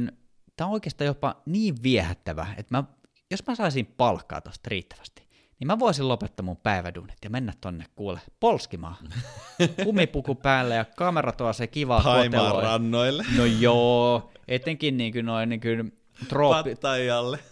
[0.57, 2.85] tämä on oikeastaan jopa niin viehättävä, että mä,
[3.31, 5.29] jos mä saisin palkkaa tuosta riittävästi,
[5.59, 8.97] niin mä voisin lopettaa mun päiväduunit ja mennä tonne kuule polskimaan.
[9.85, 13.25] Kumipuku päälle ja kamera tuo se kiva Haimaan rannoille.
[13.37, 16.77] No joo, etenkin niin kuin noin niin kuin trooppi,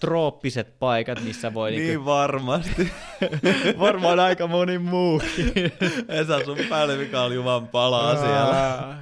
[0.00, 1.70] trooppiset paikat, missä voi...
[1.70, 2.92] Niin, niin varmasti.
[3.78, 5.52] Varmaan aika moni muukin.
[6.08, 8.96] Esa sun päälle, mikä oli juman palaa siellä.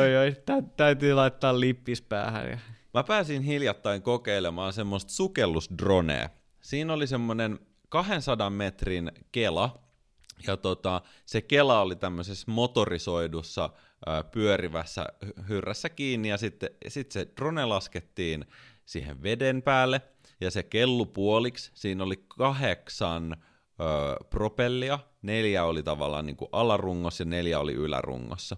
[0.00, 2.60] Oi, oi, tä, täytyy laittaa lippis päähän.
[2.94, 6.30] Mä pääsin hiljattain kokeilemaan semmoista sukellusdronea.
[6.60, 7.58] Siinä oli semmoinen
[7.88, 9.78] 200 metrin kela,
[10.46, 13.70] ja tota, se kela oli tämmöisessä motorisoidussa
[14.30, 15.06] pyörivässä
[15.48, 18.44] hyrrässä kiinni, ja sitten sit se drone laskettiin
[18.86, 20.00] siihen veden päälle,
[20.40, 27.22] ja se kellu puoliksi, siinä oli kahdeksan ö, propellia, neljä oli tavallaan niin kuin alarungossa
[27.22, 28.56] ja neljä oli ylärungossa.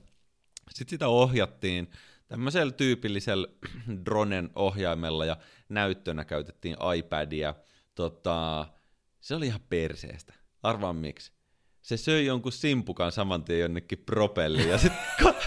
[0.70, 1.90] Sitten sitä ohjattiin
[2.28, 3.48] tämmöisellä tyypillisellä
[4.04, 5.36] dronen ohjaimella ja
[5.68, 7.54] näyttönä käytettiin iPadia.
[7.94, 8.66] Tota,
[9.20, 10.34] se oli ihan perseestä.
[10.62, 11.37] Arvaan miksi.
[11.88, 15.00] Se söi jonkun simpukan saman tien jonnekin propelliin ja sitten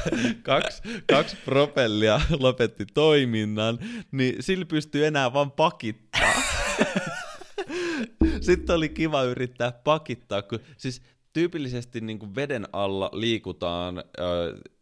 [0.43, 3.79] kaksi, kaksi propellia lopetti toiminnan,
[4.11, 6.33] niin sillä pystyi enää vaan pakittaa.
[8.47, 11.01] sitten oli kiva yrittää pakittaa, kun siis
[11.33, 14.03] tyypillisesti niin kuin veden alla liikutaan,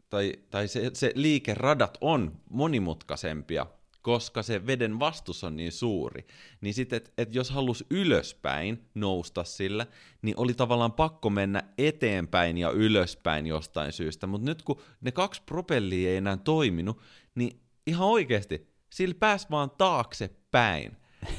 [0.09, 3.65] tai, tai se, se liikeradat on monimutkaisempia
[4.01, 6.27] koska se veden vastus on niin suuri.
[6.61, 9.87] Niin sitten, että et jos halus ylöspäin nousta sillä,
[10.21, 14.27] niin oli tavallaan pakko mennä eteenpäin ja ylöspäin jostain syystä.
[14.27, 17.01] Mutta nyt kun ne kaksi propellia ei enää toiminut,
[17.35, 20.97] niin ihan oikeasti, sillä pääsi vaan taakse päin.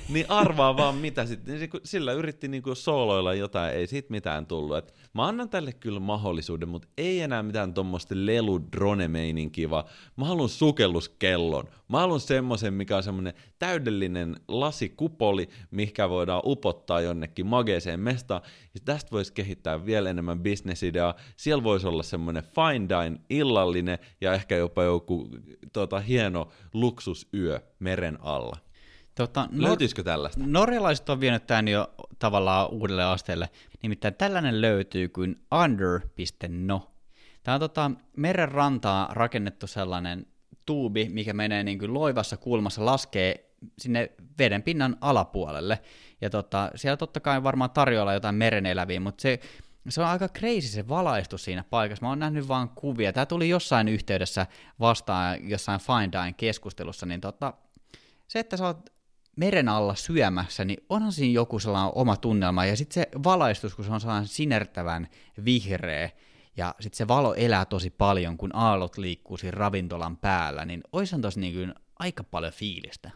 [0.09, 1.59] Niin arvaa vaan mitä sitten.
[1.59, 4.77] Niin sillä yritti niinku sooloilla jotain, ei siitä mitään tullut.
[4.77, 9.11] Et mä annan tälle kyllä mahdollisuuden, mutta ei enää mitään tuommoista lelu drone
[9.71, 9.85] vaan
[10.17, 11.69] mä haluan sukelluskellon.
[11.89, 18.43] Mä haluan semmoisen, mikä on semmoinen täydellinen lasikupoli, mikä voidaan upottaa jonnekin mageeseen mestaan.
[18.75, 21.15] Ja tästä voisi kehittää vielä enemmän bisnesideaa.
[21.37, 25.29] Siellä voisi olla semmoinen fine dine illallinen ja ehkä jopa joku
[25.73, 28.70] tota, hieno luksusyö meren alla.
[29.21, 30.41] Tota, Löytyisikö tällaista?
[30.47, 33.49] Norjalaiset on vienyt tämän jo tavallaan uudelle asteelle.
[33.83, 36.91] Nimittäin tällainen löytyy kuin under.no.
[37.43, 40.27] Tämä on tota, meren rantaa rakennettu sellainen
[40.67, 45.83] tuubi, mikä menee niin kuin loivassa kulmassa, laskee sinne veden pinnan alapuolelle.
[46.21, 49.41] Ja tota, siellä totta kai varmaan tarjolla jotain mereneläviä, mutta se,
[49.89, 52.05] se on aika crazy se valaistus siinä paikassa.
[52.05, 53.13] Mä oon nähnyt vaan kuvia.
[53.13, 54.47] Tämä tuli jossain yhteydessä
[54.81, 57.55] vastaan jossain Fine Dine keskustelussa, niin tota,
[58.29, 59.00] se, että sä oot
[59.37, 63.85] meren alla syömässä, niin onhan siinä joku sellainen oma tunnelma, ja sitten se valaistus, kun
[63.85, 65.09] se on sellainen sinertävän
[65.45, 66.11] vihreä,
[66.57, 71.21] ja sitten se valo elää tosi paljon, kun aallot liikkuu siinä ravintolan päällä, niin oishan
[71.21, 73.11] tosi niin kuin aika paljon fiilistä.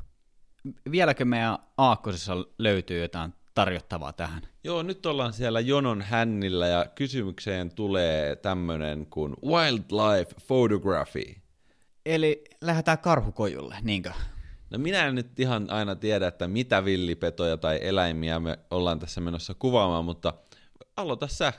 [0.90, 4.42] Vieläkö meidän aakkosessa löytyy jotain tarjottavaa tähän?
[4.64, 11.34] Joo, nyt ollaan siellä jonon hännillä ja kysymykseen tulee tämmönen kuin wildlife photography.
[12.06, 14.12] Eli lähdetään karhukojulle, niinkö?
[14.74, 19.20] No minä en nyt ihan aina tiedä, että mitä villipetoja tai eläimiä me ollaan tässä
[19.20, 20.34] menossa kuvaamaan, mutta
[20.96, 21.52] aloita sä.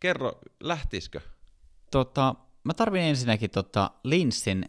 [0.00, 0.32] Kerro,
[0.62, 1.20] lähtisikö?
[1.90, 2.34] Tota,
[2.64, 4.64] mä tarvin ensinnäkin tota linssin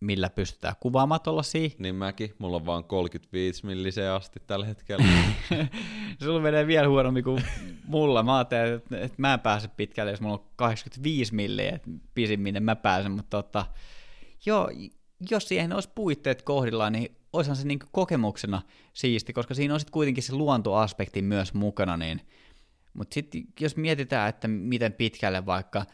[0.00, 1.68] millä pystytään kuvaamaan tuollaisia.
[1.78, 5.04] Niin mäkin, mulla on vaan 35 milliseen asti tällä hetkellä.
[6.24, 7.44] Sulla menee vielä huonommin kuin
[7.84, 8.22] mulla.
[8.22, 12.62] Mä ajattelin, että, että mä en pääse pitkälle, jos mulla on 85 milliä, että pisimmin
[12.62, 13.66] mä pääsen, mutta tota,
[14.46, 14.70] joo,
[15.30, 18.62] jos siihen olisi puitteet kohdillaan, niin olisihan se niin kokemuksena
[18.92, 22.20] siisti, koska siinä on sitten kuitenkin se luontoaspekti myös mukana, niin
[22.94, 25.86] mutta sitten jos mietitään, että miten pitkälle vaikka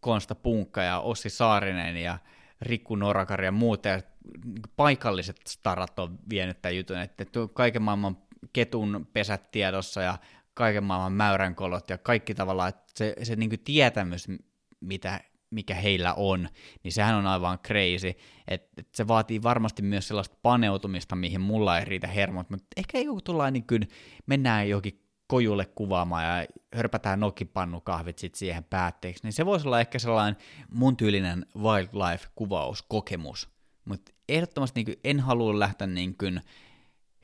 [0.00, 2.18] Konsta Punkka ja Ossi Saarinen ja
[2.60, 4.02] Rikku Norakari ja muut ja
[4.44, 7.24] niin paikalliset starat on vienyt tämän jutun, että
[7.54, 8.18] kaiken maailman
[8.52, 10.18] ketun pesät tiedossa ja
[10.54, 14.28] kaiken maailman mäyränkolot ja kaikki tavallaan, että se, se niin tietämys,
[14.80, 15.20] mitä,
[15.52, 16.48] mikä heillä on,
[16.84, 18.14] niin sehän on aivan crazy.
[18.48, 22.98] että et se vaatii varmasti myös sellaista paneutumista, mihin mulla ei riitä hermot, mutta ehkä
[22.98, 23.88] joku tullaan niin kuin,
[24.26, 29.98] mennään johonkin kojulle kuvaamaan ja hörpätään nokipannukahvit sit siihen päätteeksi, niin se voisi olla ehkä
[29.98, 30.36] sellainen
[30.70, 33.48] mun tyylinen wildlife-kuvauskokemus.
[33.84, 36.40] Mutta ehdottomasti niin en halua lähteä niin kuin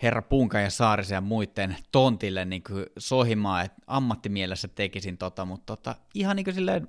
[0.02, 5.76] herra Punkan ja Saarisen ja muiden tontille niin kuin sohimaan, että ammattimielessä tekisin tota, mutta
[5.76, 6.88] tota, ihan niin kuin silleen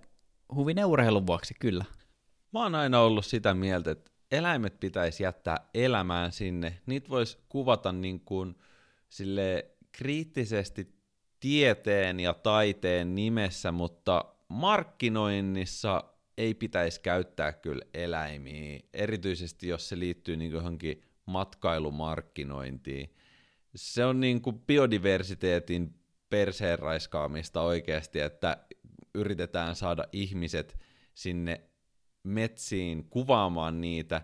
[0.56, 1.86] huvin urheilun vuoksi kyllä.
[2.54, 6.82] Mä oon aina ollut sitä mieltä, että eläimet pitäisi jättää elämään sinne.
[6.86, 8.56] Niitä voisi kuvata niin kuin
[9.10, 10.96] sille kriittisesti
[11.40, 16.04] tieteen ja taiteen nimessä, mutta markkinoinnissa
[16.38, 23.14] ei pitäisi käyttää kyllä eläimiä, erityisesti jos se liittyy niin johonkin matkailumarkkinointiin.
[23.76, 25.96] Se on niin kuin biodiversiteetin
[26.30, 28.58] perseen raiskaamista oikeasti, että
[29.16, 30.80] yritetään saada ihmiset
[31.14, 31.62] sinne
[32.24, 34.22] metsiin kuvaamaan niitä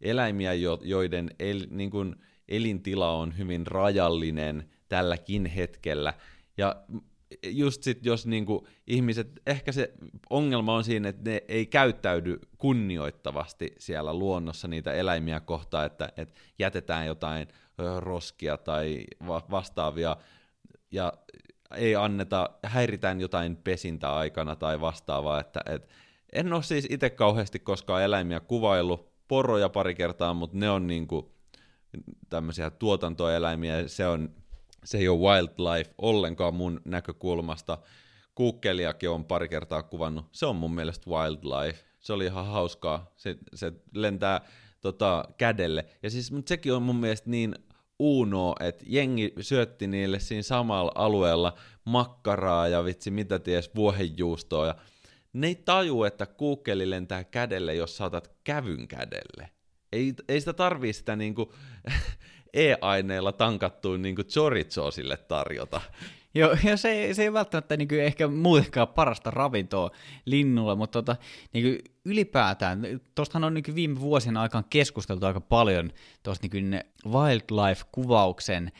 [0.00, 0.52] eläimiä,
[0.82, 2.16] joiden el, niin kuin
[2.48, 6.14] elintila on hyvin rajallinen tälläkin hetkellä,
[6.56, 6.76] ja
[7.46, 9.92] just sit, jos niinku ihmiset, ehkä se
[10.30, 16.34] ongelma on siinä, että ne ei käyttäydy kunnioittavasti siellä luonnossa niitä eläimiä kohtaan, että, että
[16.58, 17.48] jätetään jotain
[17.98, 20.16] roskia tai vastaavia,
[20.90, 21.12] ja
[21.74, 25.88] ei anneta, häiritään jotain pesintäaikana tai vastaavaa, että et,
[26.32, 31.32] en ole siis itse kauheasti koskaan eläimiä kuvaillut, poroja pari kertaa, mutta ne on niinku
[32.28, 34.30] tämmöisiä tuotantoeläimiä, se on
[34.86, 37.78] se ei ole wildlife ollenkaan mun näkökulmasta.
[38.34, 40.26] Kuukkeliakin on pari kertaa kuvannut.
[40.32, 41.84] Se on mun mielestä wildlife.
[42.00, 43.12] Se oli ihan hauskaa.
[43.16, 44.40] Se, se lentää
[44.80, 45.86] tota, kädelle.
[46.02, 47.54] Ja siis, mutta sekin on mun mielestä niin
[47.98, 54.66] uuno, että jengi syötti niille siinä samalla alueella makkaraa ja vitsi mitä ties vuohenjuustoa.
[54.66, 54.74] Ja
[55.32, 59.50] ne ei taju, että kuukkeli lentää kädelle, jos saatat kävyn kädelle.
[59.92, 61.52] Ei, ei sitä tarvii sitä niinku
[62.54, 65.80] e-aineilla tankattuun niin chorizoosille tarjota.
[66.36, 69.90] Joo, ja se, se ei välttämättä niin kuin, ehkä muutenkaan parasta ravintoa
[70.24, 71.16] linnulle, mutta tota,
[71.52, 72.82] niin kuin, ylipäätään,
[73.14, 78.72] tuostahan on niin kuin, viime vuosien aikaan keskusteltu aika paljon tuosta niin wildlife-kuvauksen,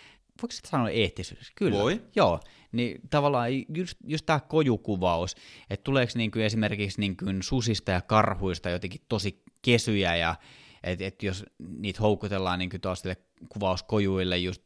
[0.42, 1.52] voiko sitä sanoa eettisyys?
[1.54, 1.78] Kyllä.
[1.78, 2.02] Voi.
[2.16, 2.40] Joo,
[2.72, 5.36] niin tavallaan just, just tämä kojukuvaus,
[5.70, 10.34] että tuleeko niin kuin esimerkiksi niin kuin susista ja karhuista jotenkin tosi kesyjä ja
[10.82, 13.16] että et jos niitä houkutellaan niin tuollaisille
[13.48, 14.62] kuvauskojuille just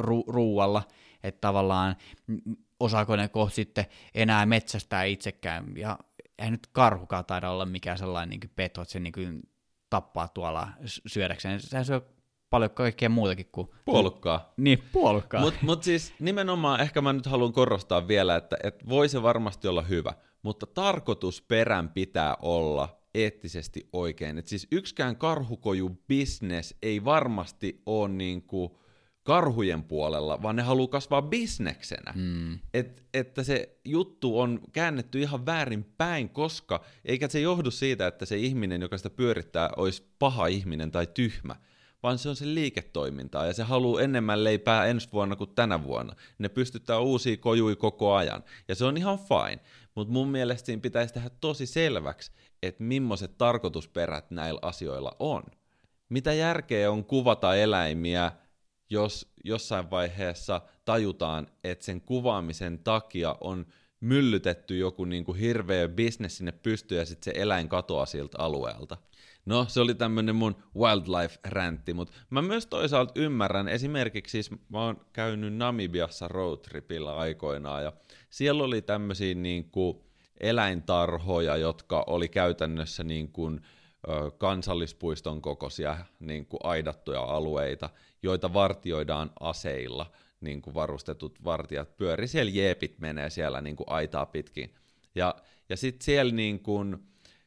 [0.00, 0.82] ru- ruualla,
[1.24, 1.96] että tavallaan
[2.80, 5.98] osaako ne kohta sitten enää metsästää itsekään, ja
[6.38, 9.42] ei nyt karhukaan taida olla mikään sellainen niin peto, että se niin
[9.90, 10.68] tappaa tuolla
[11.06, 11.60] syödäkseen.
[11.60, 12.00] Sehän syö
[12.50, 13.68] paljon kaikkea muutakin kuin...
[13.84, 14.52] Puolukkaa.
[14.56, 15.40] Niin, puolukkaa.
[15.40, 19.68] Mutta mut siis nimenomaan ehkä mä nyt haluan korostaa vielä, että et voi se varmasti
[19.68, 24.38] olla hyvä, mutta tarkoitusperän pitää olla eettisesti oikein.
[24.38, 28.78] Et siis yksikään karhukoju business ei varmasti ole niinku
[29.24, 32.12] karhujen puolella, vaan ne haluaa kasvaa bisneksenä.
[32.14, 32.58] Mm.
[32.74, 38.24] Et, että se juttu on käännetty ihan väärin päin, koska eikä se johdu siitä, että
[38.24, 41.56] se ihminen, joka sitä pyörittää, olisi paha ihminen tai tyhmä,
[42.02, 46.14] vaan se on se liiketoimintaa ja se haluaa enemmän leipää ensi vuonna kuin tänä vuonna.
[46.38, 49.60] Ne pystyttää uusia kojui koko ajan ja se on ihan fine,
[49.94, 55.42] mutta mun mielestä siinä pitäisi tehdä tosi selväksi, että millaiset tarkoitusperät näillä asioilla on.
[56.08, 58.32] Mitä järkeä on kuvata eläimiä,
[58.94, 63.66] jos jossain vaiheessa tajutaan, että sen kuvaamisen takia on
[64.00, 68.96] myllytetty joku niin kuin hirveä bisnes sinne pystyyn ja sitten se eläin katoaa siltä alueelta.
[69.46, 75.06] No, se oli tämmönen mun wildlife-räntti, mutta mä myös toisaalta ymmärrän, esimerkiksi siis mä oon
[75.12, 77.92] käynyt Namibiassa roadtripillä aikoinaan, ja
[78.30, 80.00] siellä oli tämmöisiä niin kuin
[80.40, 83.60] eläintarhoja, jotka oli käytännössä niin kuin,
[84.38, 87.90] kansallispuiston kokoisia niin kuin aidattuja alueita,
[88.24, 90.10] joita vartioidaan aseilla,
[90.40, 94.74] niin kuin varustetut vartijat pyöri siellä jeepit menee siellä niin kuin aitaa pitkin.
[95.14, 95.34] Ja,
[95.68, 96.96] ja sitten siellä niin kuin,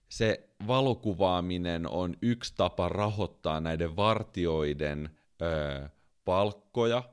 [0.09, 5.09] se valokuvaaminen on yksi tapa rahoittaa näiden vartioiden
[5.41, 5.89] ö,
[6.25, 7.03] palkkoja,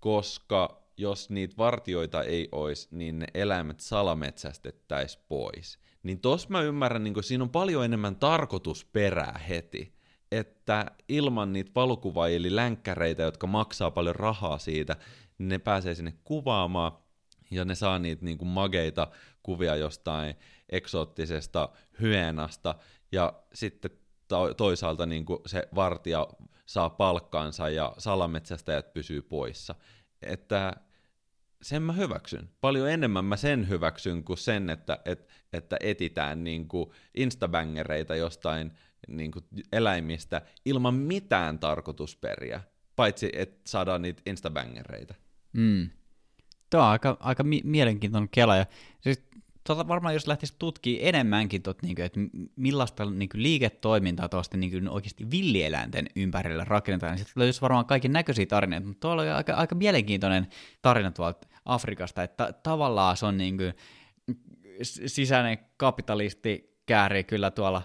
[0.00, 5.78] koska jos niitä vartioita ei olisi, niin ne eläimet salametsästettäisiin pois.
[6.02, 9.97] Niin tos mä ymmärrän, niin siinä on paljon enemmän tarkoitusperää heti,
[10.32, 14.96] että ilman niitä valokuvaajia eli länkkäreitä, jotka maksaa paljon rahaa siitä,
[15.38, 16.92] niin ne pääsee sinne kuvaamaan,
[17.50, 19.08] ja ne saa niitä niin kuin mageita
[19.42, 20.34] kuvia jostain
[20.68, 21.68] eksoottisesta
[22.00, 22.74] hyenasta,
[23.12, 23.90] ja sitten
[24.28, 26.26] to- toisaalta niin kuin se vartija
[26.66, 29.74] saa palkkaansa ja salametsästäjät pysyy poissa.
[30.22, 30.72] Että
[31.62, 32.50] sen mä hyväksyn.
[32.60, 38.72] Paljon enemmän mä sen hyväksyn kuin sen, että, että, että etitään niin kuin instabangereita jostain
[39.08, 42.60] niin kuin eläimistä ilman mitään tarkoitusperiä,
[42.96, 45.14] paitsi että saadaan niitä instabangereita.
[45.52, 45.90] Mm.
[46.70, 48.56] Tuo on aika, aika mi- mielenkiintoinen kela.
[48.56, 48.66] Ja
[49.00, 49.22] siis,
[49.64, 52.20] tota varmaan jos lähtisi tutkimaan enemmänkin, tot, niin kuin, että
[52.56, 57.86] millaista niin kuin liiketoimintaa tuosta niin kuin oikeasti villieläinten ympärillä rakennetaan, niin sitten löytyisi varmaan
[57.86, 60.46] kaiken näköisiä tarinoita, mutta tuolla on aika, aika mielenkiintoinen
[60.82, 63.74] tarina tuolta Afrikasta, että tavallaan se on niin kuin,
[64.82, 67.82] sisäinen kapitalisti käärii kyllä tuolla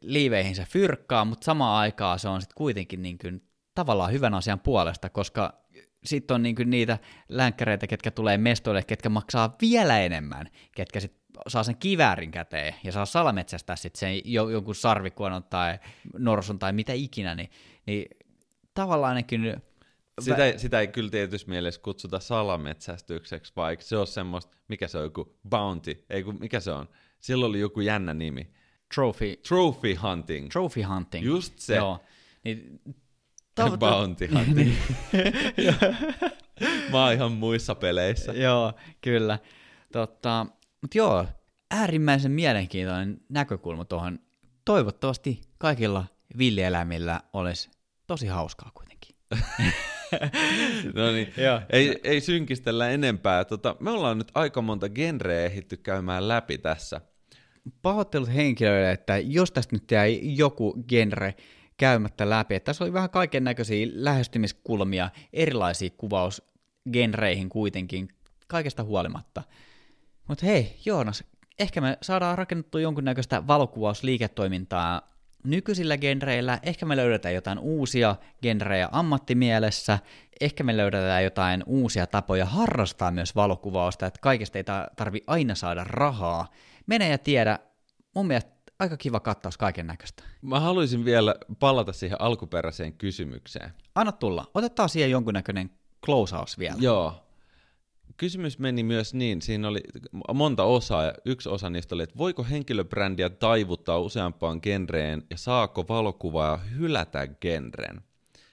[0.00, 3.42] liiveihinsä fyrkkaa, mutta samaan aikaan se on sitten kuitenkin niin kuin,
[3.74, 5.66] tavallaan hyvän asian puolesta, koska
[6.04, 11.62] sitten on niin niitä länkkäreitä, ketkä tulee mestoille, ketkä maksaa vielä enemmän, ketkä sitten saa
[11.62, 15.78] sen kiväärin käteen ja saa salametsästää sitten sen jonkun sarvikuonon tai
[16.18, 17.50] norsun tai mitä ikinä, niin,
[17.86, 18.06] niin
[18.74, 19.62] tavallaan nekin
[20.20, 25.04] sitä, sitä ei kyllä tietysti mielessä kutsuta salametsästykseksi, vaikka se on semmoista, mikä se on,
[25.04, 26.88] joku bounty, ei kun, mikä se on?
[27.20, 28.50] Sillä oli joku jännä nimi.
[28.94, 29.36] Trophy.
[29.36, 30.50] Trophy hunting.
[30.50, 31.26] Trophy hunting.
[31.26, 31.76] Just se.
[31.76, 32.00] Joo.
[32.44, 32.80] Niin,
[33.60, 34.72] tav- bounty hunting.
[36.92, 38.32] Mä oon ihan muissa peleissä.
[38.32, 39.38] joo, kyllä.
[39.92, 40.46] Totta,
[40.80, 41.26] mutta joo,
[41.70, 44.18] äärimmäisen mielenkiintoinen näkökulma tuohon.
[44.64, 46.04] Toivottavasti kaikilla
[46.38, 47.70] villieläimillä olisi
[48.06, 49.16] tosi hauskaa kuitenkin.
[50.94, 51.32] no niin,
[51.70, 53.44] ei, ei synkistellä enempää.
[53.44, 57.00] Tota, me ollaan nyt aika monta genreä ehditty käymään läpi tässä.
[57.82, 61.34] Pahoittelut henkilöille, että jos tästä nyt jäi joku genre
[61.76, 68.08] käymättä läpi, että tässä oli vähän kaiken näköisiä lähestymiskulmia, erilaisia kuvausgenreihin kuitenkin,
[68.46, 69.42] kaikesta huolimatta.
[70.28, 71.24] Mutta hei, Joonas,
[71.58, 79.98] ehkä me saadaan rakennettua jonkunnäköistä valokuvausliiketoimintaa nykyisillä genreillä, ehkä me löydetään jotain uusia genrejä ammattimielessä,
[80.40, 84.64] ehkä me löydetään jotain uusia tapoja harrastaa myös valokuvausta, että kaikesta ei
[84.96, 86.52] tarvi aina saada rahaa.
[86.86, 87.58] Mene ja tiedä,
[88.14, 90.22] mun mielestä aika kiva kattaus kaiken näköistä.
[90.42, 93.72] Mä haluaisin vielä palata siihen alkuperäiseen kysymykseen.
[93.94, 94.50] Anna tulla.
[94.54, 95.70] Otetaan siihen jonkunnäköinen
[96.04, 96.76] closeaus vielä.
[96.80, 97.26] Joo
[98.16, 99.80] kysymys meni myös niin, siinä oli
[100.34, 105.84] monta osaa, ja yksi osa niistä oli, että voiko henkilöbrändiä taivuttaa useampaan genreen, ja saako
[105.88, 108.00] valokuvaa hylätä genren?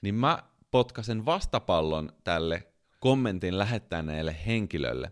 [0.01, 2.67] Niin mä potkasen vastapallon tälle
[2.99, 5.11] kommentin lähettäneelle henkilölle,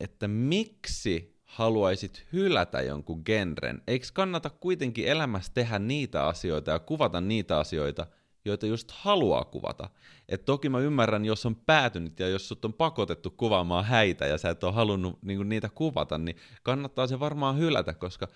[0.00, 3.82] että miksi haluaisit hylätä jonkun genren?
[3.86, 8.06] Eikö kannata kuitenkin elämässä tehdä niitä asioita ja kuvata niitä asioita,
[8.44, 9.90] joita just haluaa kuvata.
[10.28, 14.38] Et toki mä ymmärrän, jos on päätynyt ja jos sut on pakotettu kuvaamaan häitä ja
[14.38, 18.28] sä et ole halunnut niinku, niitä kuvata, niin kannattaa se varmaan hylätä, koska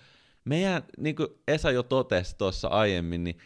[0.45, 3.37] meidän, niin kuin Esa jo totesi tuossa aiemmin, niin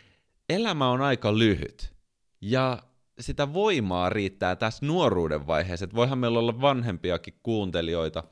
[0.49, 1.93] elämä on aika lyhyt.
[2.41, 2.84] Ja
[3.20, 8.24] sitä voimaa riittää tässä nuoruuden vaiheessa, että voihan meillä olla vanhempiakin kuuntelijoita,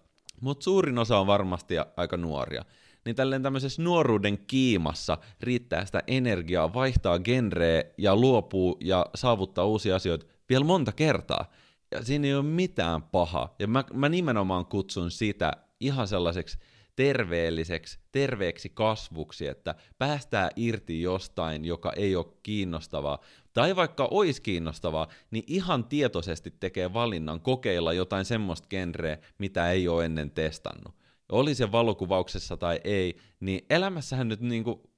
[0.41, 2.65] mutta suurin osa on varmasti aika nuoria
[3.05, 9.95] niin tälleen tämmöisessä nuoruuden kiimassa riittää sitä energiaa, vaihtaa genreä ja luopuu ja saavuttaa uusia
[9.95, 11.51] asioita vielä monta kertaa.
[11.91, 13.55] Ja siinä ei ole mitään pahaa.
[13.59, 16.57] Ja mä, mä nimenomaan kutsun sitä ihan sellaiseksi
[16.95, 23.19] terveelliseksi, terveeksi kasvuksi, että päästää irti jostain, joka ei ole kiinnostavaa,
[23.55, 29.87] tai vaikka olisi kiinnostavaa, niin ihan tietoisesti tekee valinnan kokeilla jotain semmoista genreä, mitä ei
[29.87, 30.95] ole ennen testannut.
[31.31, 34.91] Oli se valokuvauksessa tai ei, niin elämässähän nyt niinku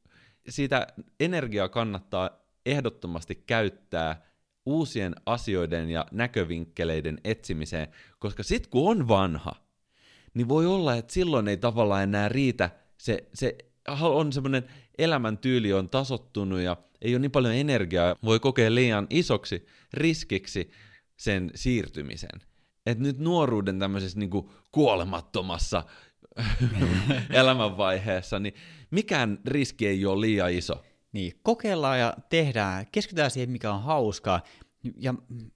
[0.50, 0.88] siitä
[1.20, 2.30] energiaa kannattaa
[2.66, 4.22] ehdottomasti käyttää
[4.66, 7.88] uusien asioiden ja näkövinkkeleiden etsimiseen,
[8.20, 9.56] koska sit kun on vanha,
[10.34, 13.58] niin voi olla, että silloin ei tavallaan enää riitä, se, se
[14.02, 14.64] on semmoinen
[14.98, 20.72] elämäntyyli on tasottunut ja ei ole niin paljon energiaa, voi kokea liian isoksi riskiksi
[21.18, 22.42] sen siirtymisen.
[22.86, 24.30] Et nyt nuoruuden tämmöisessä niin
[24.72, 25.84] kuolemattomassa
[27.30, 28.54] elämänvaiheessa, niin
[28.92, 30.84] mikään riski ei ole liian iso.
[31.12, 34.42] Niin, kokeillaan ja tehdään, keskitytään siihen, mikä on hauskaa.
[34.98, 35.14] Ja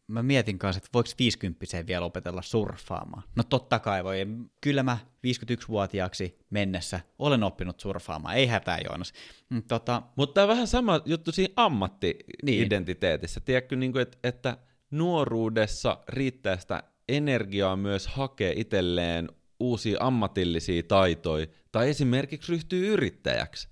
[0.08, 3.24] mä mietin kanssa, että voiko 50 vielä opetella surffaamaan.
[3.36, 4.28] No totta kai voi.
[4.62, 8.36] Kyllä mä 51-vuotiaaksi mennessä olen oppinut surffaamaan.
[8.36, 9.14] Ei hätää, Joonas.
[9.50, 10.02] Mm, tota...
[10.16, 13.40] Mutta tämä on vähän sama juttu siinä ammatti-identiteetissä.
[13.40, 13.46] Niin.
[13.46, 14.58] Tiedätkö, niin kuin, että, että
[14.92, 19.30] nuoruudessa riittää sitä energiaa myös hakea itselleen
[19.60, 23.71] uusia ammatillisia taitoja, tai esimerkiksi ryhtyy yrittäjäksi.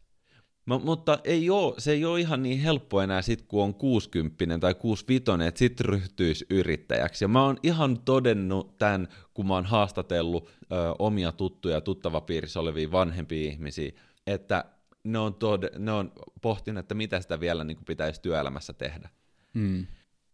[0.70, 4.59] M- mutta ei oo, se ei ole ihan niin helppo enää sit, kun on 60
[4.59, 7.24] tai 65, että sit ryhtyisi yrittäjäksi.
[7.24, 12.91] Ja mä oon ihan todennut tämän, kun mä oon haastatellut ö, omia tuttuja tuttavapiirissä olevia
[12.91, 13.91] vanhempia ihmisiä,
[14.28, 14.65] että
[15.03, 16.11] ne on, tod- ne on
[16.41, 19.09] pohtinut, että mitä sitä vielä niin pitäisi työelämässä tehdä.
[19.53, 19.88] Mm.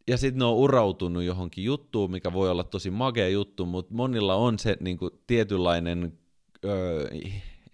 [0.08, 4.36] Ja sitten ne on urautunut johonkin juttuun, mikä voi olla tosi magea juttu, mutta monilla
[4.36, 6.18] on se niin kuin, tietynlainen
[6.66, 7.10] ö,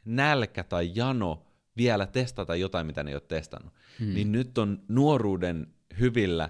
[0.06, 1.46] nälkä tai jano
[1.78, 3.74] vielä testata jotain, mitä ne ei ole testannut.
[4.00, 4.14] Hmm.
[4.14, 5.68] Niin nyt on nuoruuden
[6.00, 6.50] hyvillä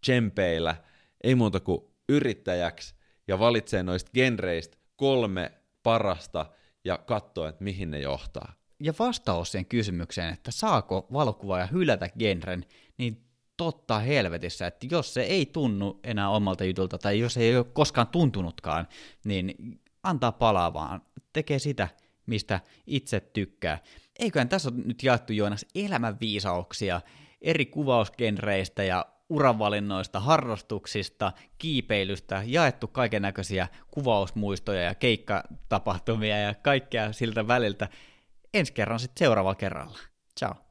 [0.00, 0.76] tsempeillä,
[1.24, 2.94] ei muuta kuin yrittäjäksi,
[3.28, 5.52] ja valitsee noista genreistä kolme
[5.82, 6.46] parasta
[6.84, 8.52] ja katsoa, että mihin ne johtaa.
[8.80, 12.64] Ja vastaus siihen kysymykseen, että saako valokuvaaja hylätä genren,
[12.98, 17.64] niin totta helvetissä, että jos se ei tunnu enää omalta jutulta, tai jos ei ole
[17.64, 18.88] koskaan tuntunutkaan,
[19.24, 19.54] niin
[20.02, 21.02] antaa palaa vaan,
[21.32, 21.88] tekee sitä,
[22.26, 23.78] mistä itse tykkää.
[24.18, 27.00] Eiköhän tässä ole nyt jaettu Joonas elämänviisauksia
[27.40, 37.48] eri kuvausgenreistä ja uravalinnoista, harrastuksista, kiipeilystä, jaettu kaiken näköisiä kuvausmuistoja ja keikkatapahtumia ja kaikkea siltä
[37.48, 37.88] väliltä.
[38.54, 39.98] Ensi kerran sitten seuraavalla kerralla.
[40.38, 40.65] Ciao.